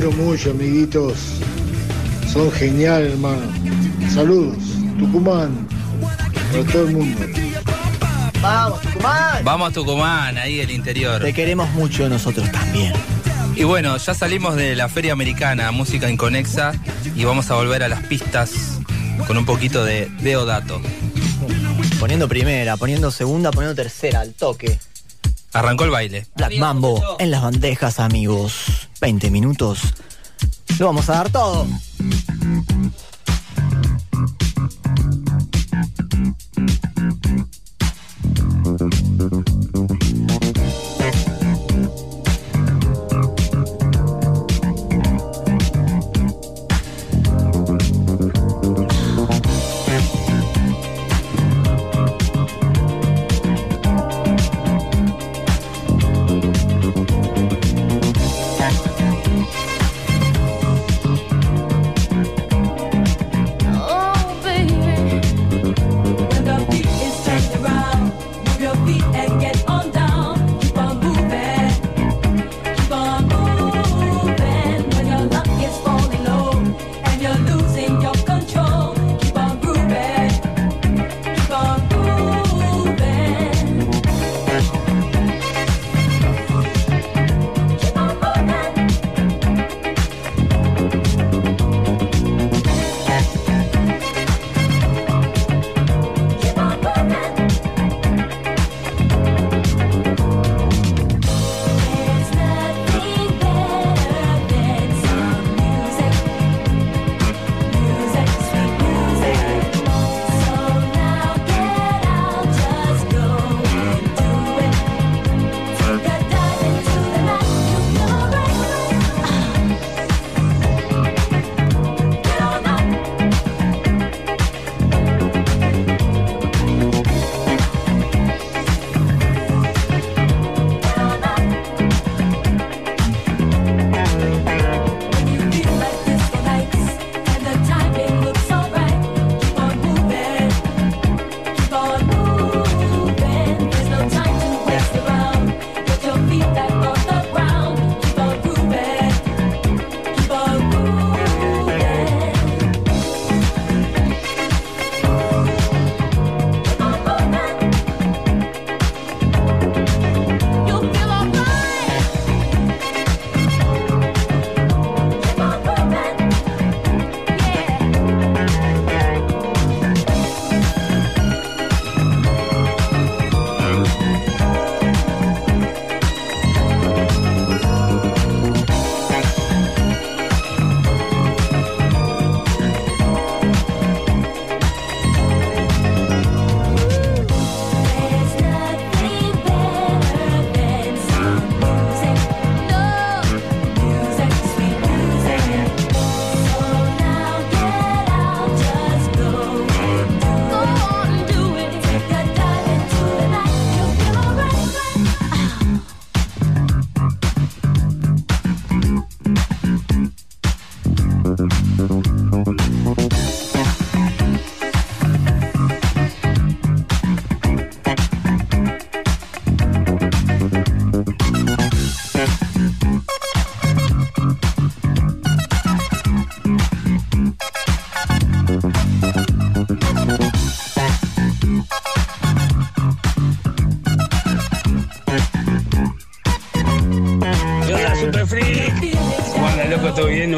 [0.09, 1.13] Quiero mucho, amiguitos.
[2.31, 3.41] Son genial, hermano.
[4.13, 4.57] Saludos,
[4.97, 5.67] Tucumán,
[6.51, 7.25] para todo el mundo.
[8.41, 9.43] Vamos, Tucumán.
[9.43, 11.21] Vamos a Tucumán, ahí el interior.
[11.21, 12.93] Te queremos mucho nosotros también.
[13.55, 16.73] Y bueno, ya salimos de la Feria Americana, música inconexa,
[17.15, 18.79] y vamos a volver a las pistas
[19.27, 20.81] con un poquito de Deodato.
[21.99, 24.79] Poniendo primera, poniendo segunda, poniendo tercera, al toque.
[25.51, 26.27] Arrancó el baile.
[26.35, 28.78] Black Mambo en las bandejas, amigos.
[28.99, 29.93] 20 minutos.
[30.77, 31.67] Lo vamos a dar todo.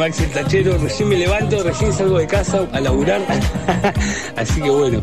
[0.01, 0.77] Maxi el Tachero.
[0.79, 3.21] Recién me levanto, recién salgo de casa a laburar.
[4.35, 4.99] Así que bueno,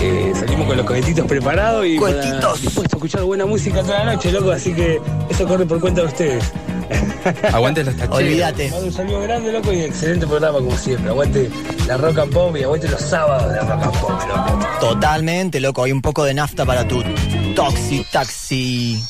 [0.00, 4.14] eh, salimos con los cohetitos preparados y para- dispuestos a escuchar buena música toda la
[4.14, 4.52] noche, loco.
[4.52, 6.44] Así que eso corre por cuenta de ustedes.
[7.52, 8.16] Aguante los tacheros.
[8.18, 8.72] Olvídate.
[8.80, 11.10] Un saludo grande, loco, y excelente programa como siempre.
[11.10, 11.50] Aguante
[11.88, 14.66] la rock and pop y aguante los sábados de rock and pop, loco.
[14.80, 15.82] Totalmente, loco.
[15.82, 17.02] Hay un poco de nafta para tu
[17.56, 19.02] Toxi Taxi.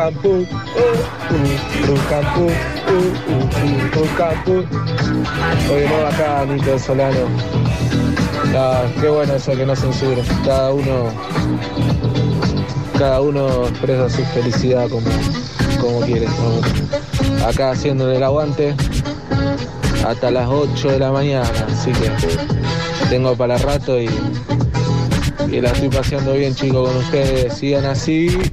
[0.00, 4.64] Rucampu, uh, uh, Rucampu, uh, uh, uh, Rucampu.
[5.70, 7.28] Oye, no, acá Nico Solano.
[8.56, 10.22] Ah, qué bueno eso que no censura.
[10.42, 11.12] Cada uno,
[12.98, 15.06] cada uno expresa su felicidad como,
[15.82, 16.28] como quiere.
[17.46, 18.74] Acá haciendo el aguante
[20.06, 22.10] hasta las 8 de la mañana, así que
[23.10, 24.08] tengo para rato y,
[25.50, 27.52] y la estoy paseando bien chicos con ustedes.
[27.52, 28.49] Sigan así.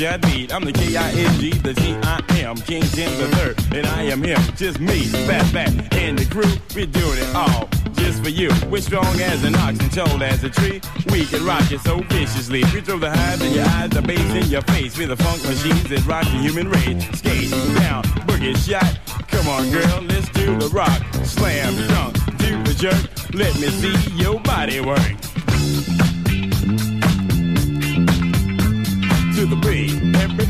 [0.00, 5.06] I'm the K-I-N-G, the G-I-M, King Jim the third, and I am him, just me,
[5.26, 6.54] Fat Fat, and the crew.
[6.72, 8.48] We're doing it all just for you.
[8.70, 10.80] We're strong as an ox and tall as a tree.
[11.10, 12.62] We can rock you so viciously.
[12.72, 14.96] We throw the highs in your eyes, the bass in your face.
[14.96, 17.18] We're the funk machines that rock the human race.
[17.18, 19.00] Skate down, boogie shot.
[19.26, 21.02] Come on, girl, let's do the rock.
[21.24, 23.34] Slam, dunk, do the jerk.
[23.34, 25.17] Let me see your body work.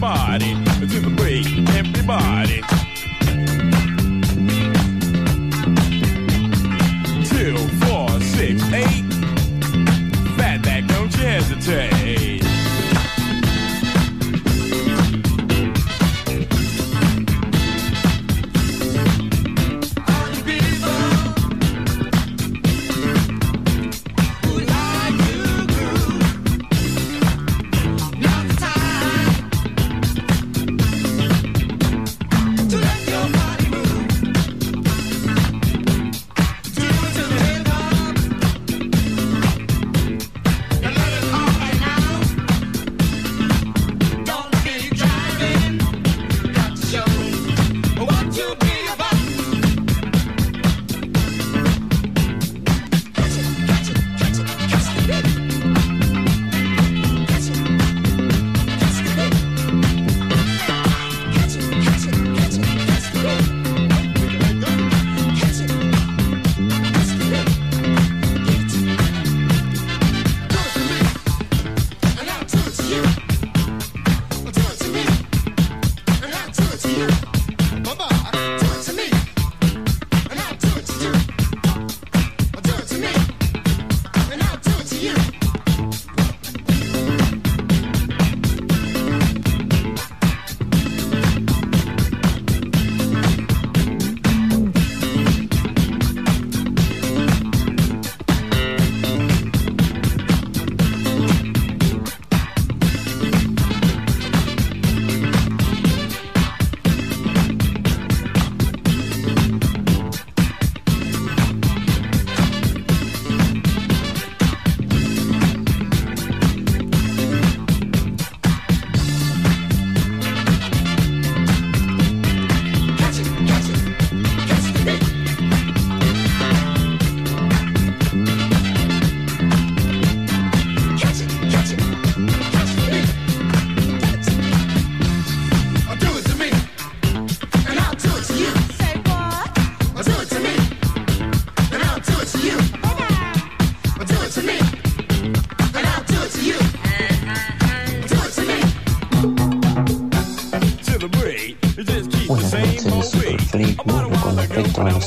[0.08, 0.54] Everybody.
[0.88, 2.77] To the beat, everybody.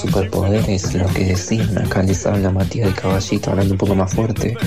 [0.01, 4.57] Superpoderes, lo que decían acá les habla Matías de Caballito hablando un poco más fuerte.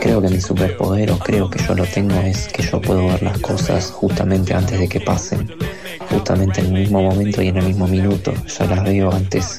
[0.00, 3.22] Creo que mi superpoder, o creo que yo lo tengo, es que yo puedo ver
[3.22, 5.50] las cosas justamente antes de que pasen,
[6.10, 8.32] justamente en el mismo momento y en el mismo minuto.
[8.46, 9.58] Ya las veo antes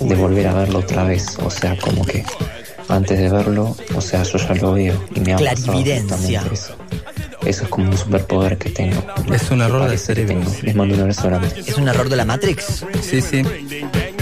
[0.00, 2.24] de volver a verlo otra vez, o sea, como que
[2.88, 6.42] antes de verlo, o sea, yo ya lo veo y me ha pasado Clarividencia.
[6.42, 6.76] justamente eso.
[7.44, 9.02] Eso es como un superpoder que tengo.
[9.32, 10.50] Es un error del tengo.
[10.62, 11.48] Les mando un abrazo grande.
[11.66, 12.86] Es un error de la Matrix.
[13.02, 13.42] Sí, sí.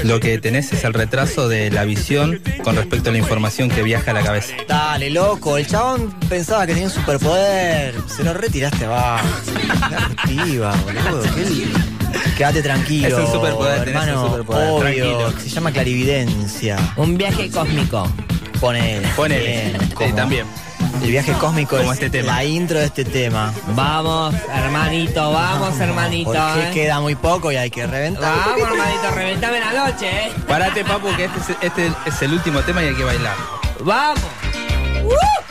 [0.05, 3.83] Lo que tenés es el retraso de la visión con respecto a la información que
[3.83, 4.55] viaja a la cabeza.
[4.67, 7.95] Dale, loco, el chabón pensaba que tenía un superpoder.
[8.09, 9.21] Se lo retiraste, va.
[10.27, 11.23] Retiva, boludo.
[11.35, 13.09] Qué Quédate tranquilo.
[13.09, 14.23] Es un superpoder, tenés hermano.
[14.25, 15.41] un superpoder, obvio, tranquilo.
[15.41, 16.79] Se llama clarividencia.
[16.97, 18.11] Un viaje cósmico.
[18.61, 19.09] Ponele.
[19.17, 19.73] Ponele.
[19.99, 20.47] Sí, también.
[21.03, 22.35] El viaje cósmico Como es este tema.
[22.35, 23.53] la intro de este tema.
[23.75, 26.33] Vamos, hermanito, vamos, hermanito.
[26.33, 26.71] Porque eh.
[26.73, 28.23] queda muy poco y hay que reventar.
[28.23, 30.33] Vamos, hermanito, reventame la noche, eh.
[30.47, 33.37] Parate, papu, que este es, este es el último tema y hay que bailar.
[33.81, 34.21] Vamos.
[35.03, 35.42] As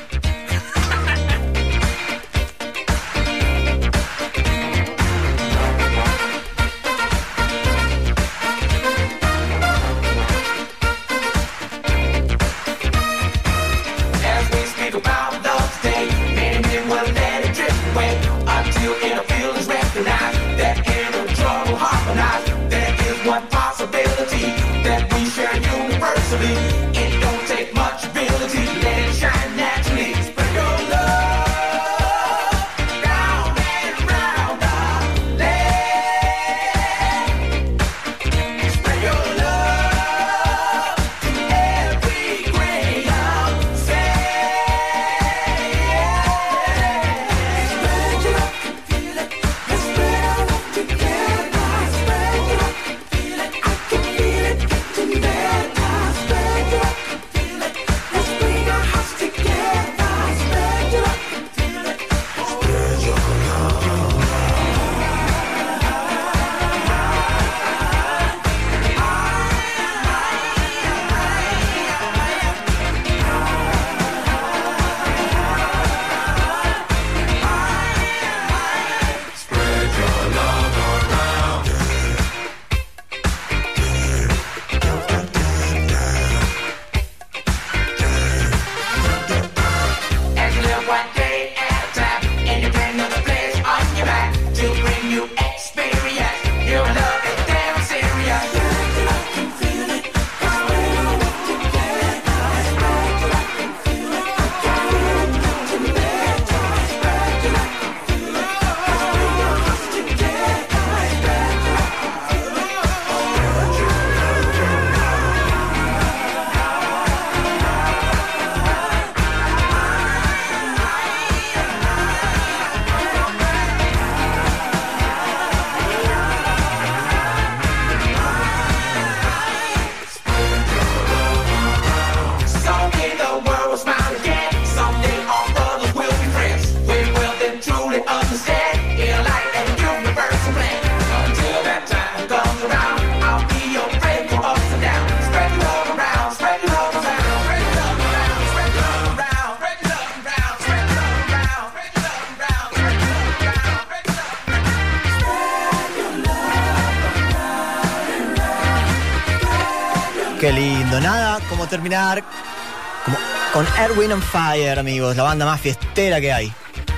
[164.13, 165.15] on Fire, amigos.
[165.15, 166.51] La banda más fiestera que hay.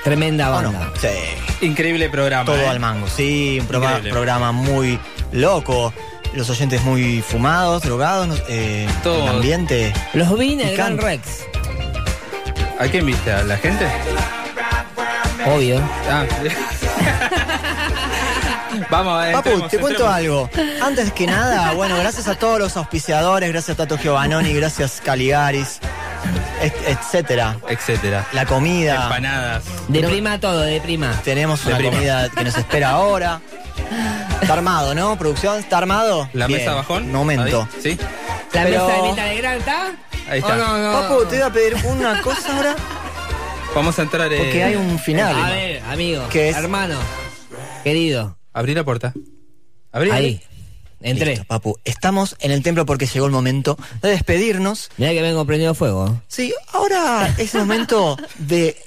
[0.04, 0.92] Tremenda banda.
[1.00, 1.08] Sí.
[1.66, 2.46] Increíble programa.
[2.46, 2.68] Todo ¿eh?
[2.68, 3.08] al mango.
[3.08, 4.12] Sí, un programa, Increíble.
[4.12, 5.00] programa muy
[5.32, 5.94] loco.
[6.34, 9.24] Los oyentes muy fumados, drogados, eh, Todo.
[9.24, 9.94] el ambiente.
[10.14, 10.98] Los vi en el Gran.
[10.98, 11.46] Rex.
[12.80, 13.32] ¿A quién viste?
[13.32, 13.86] ¿A la gente?
[15.46, 15.80] Obvio.
[16.10, 16.26] Ah.
[18.90, 20.50] Vamos, eh, Papu, entremos, te cuento entremos.
[20.50, 20.86] algo.
[20.86, 25.80] Antes que nada, bueno, gracias a todos los auspiciadores, gracias a Tato Giovanoni, gracias Caligaris,
[26.64, 27.58] et- etcétera.
[27.68, 28.26] Etcétera.
[28.34, 29.04] La comida.
[29.04, 29.64] Empanadas.
[29.88, 31.20] Deprima todo, deprima.
[31.24, 31.94] Tenemos una Deprima.
[31.96, 33.42] comida que nos espera ahora.
[34.42, 35.18] Está armado, ¿no?
[35.18, 35.60] ¿Producción?
[35.60, 36.30] ¿Está armado?
[36.34, 37.12] ¿La Bien, mesa bajón?
[37.12, 37.68] Momento.
[37.76, 37.98] Ahí, ¿Sí?
[38.54, 39.92] La Pero- mesa de de Gran está.
[40.30, 40.54] Ahí está.
[40.54, 41.02] Oh, no, no.
[41.02, 42.76] Papu, te voy a pedir una cosa ahora,
[43.76, 44.32] Vamos a entrar.
[44.32, 45.36] eh, porque hay un final.
[45.36, 46.56] A ver, amigo, ¿Qué es?
[46.58, 46.98] hermano,
[47.84, 49.14] querido, Abrí la puerta.
[49.92, 50.12] Abrí.
[50.12, 50.42] ahí,
[51.04, 51.32] entré.
[51.32, 51.78] Listo, papu.
[51.86, 54.90] Estamos en el templo porque llegó el momento de despedirnos.
[54.98, 56.22] Mira que vengo prendido fuego.
[56.28, 58.78] Sí, ahora es el momento de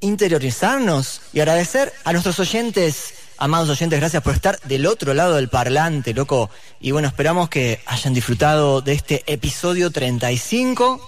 [0.00, 5.48] interiorizarnos y agradecer a nuestros oyentes Amados oyentes, gracias por estar del otro lado del
[5.48, 6.48] parlante, loco.
[6.78, 11.00] Y bueno, esperamos que hayan disfrutado de este episodio 35.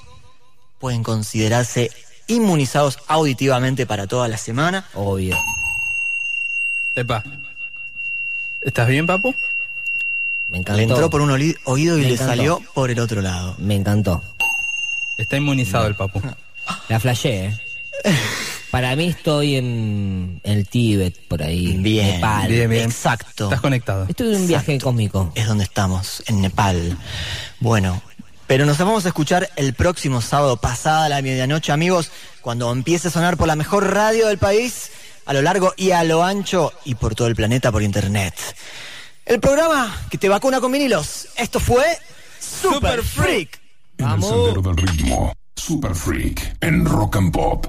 [0.80, 1.92] Pueden considerarse
[2.26, 4.84] inmunizados auditivamente para toda la semana.
[4.94, 5.36] Obvio.
[6.96, 7.22] Epa.
[8.62, 9.32] ¿Estás bien, papu?
[10.54, 10.76] Me encantó.
[10.76, 12.24] Le entró por un oído y Me le encantó.
[12.30, 13.56] salió por el otro lado.
[13.58, 14.22] Me encantó.
[15.16, 16.22] Está inmunizado el papu.
[16.88, 17.60] La flashé, ¿eh?
[18.70, 21.76] Para mí estoy en el Tíbet, por ahí.
[21.78, 22.48] Bien, Nepal.
[22.48, 22.84] bien, bien.
[22.84, 23.44] Exacto.
[23.44, 24.06] Estás conectado.
[24.08, 25.32] Estoy en un viaje cósmico.
[25.34, 26.98] Es donde estamos, en Nepal.
[27.58, 28.00] Bueno,
[28.46, 32.12] pero nos vamos a escuchar el próximo sábado pasada la medianoche, amigos,
[32.42, 34.92] cuando empiece a sonar por la mejor radio del país,
[35.26, 38.34] a lo largo y a lo ancho y por todo el planeta por internet.
[39.24, 41.28] El programa que te vacuna con vinilos.
[41.36, 41.82] Esto fue
[42.38, 43.58] Super Freak.
[43.96, 45.32] En el sendero del ritmo.
[45.56, 47.66] Super Freak en Rock and Pop.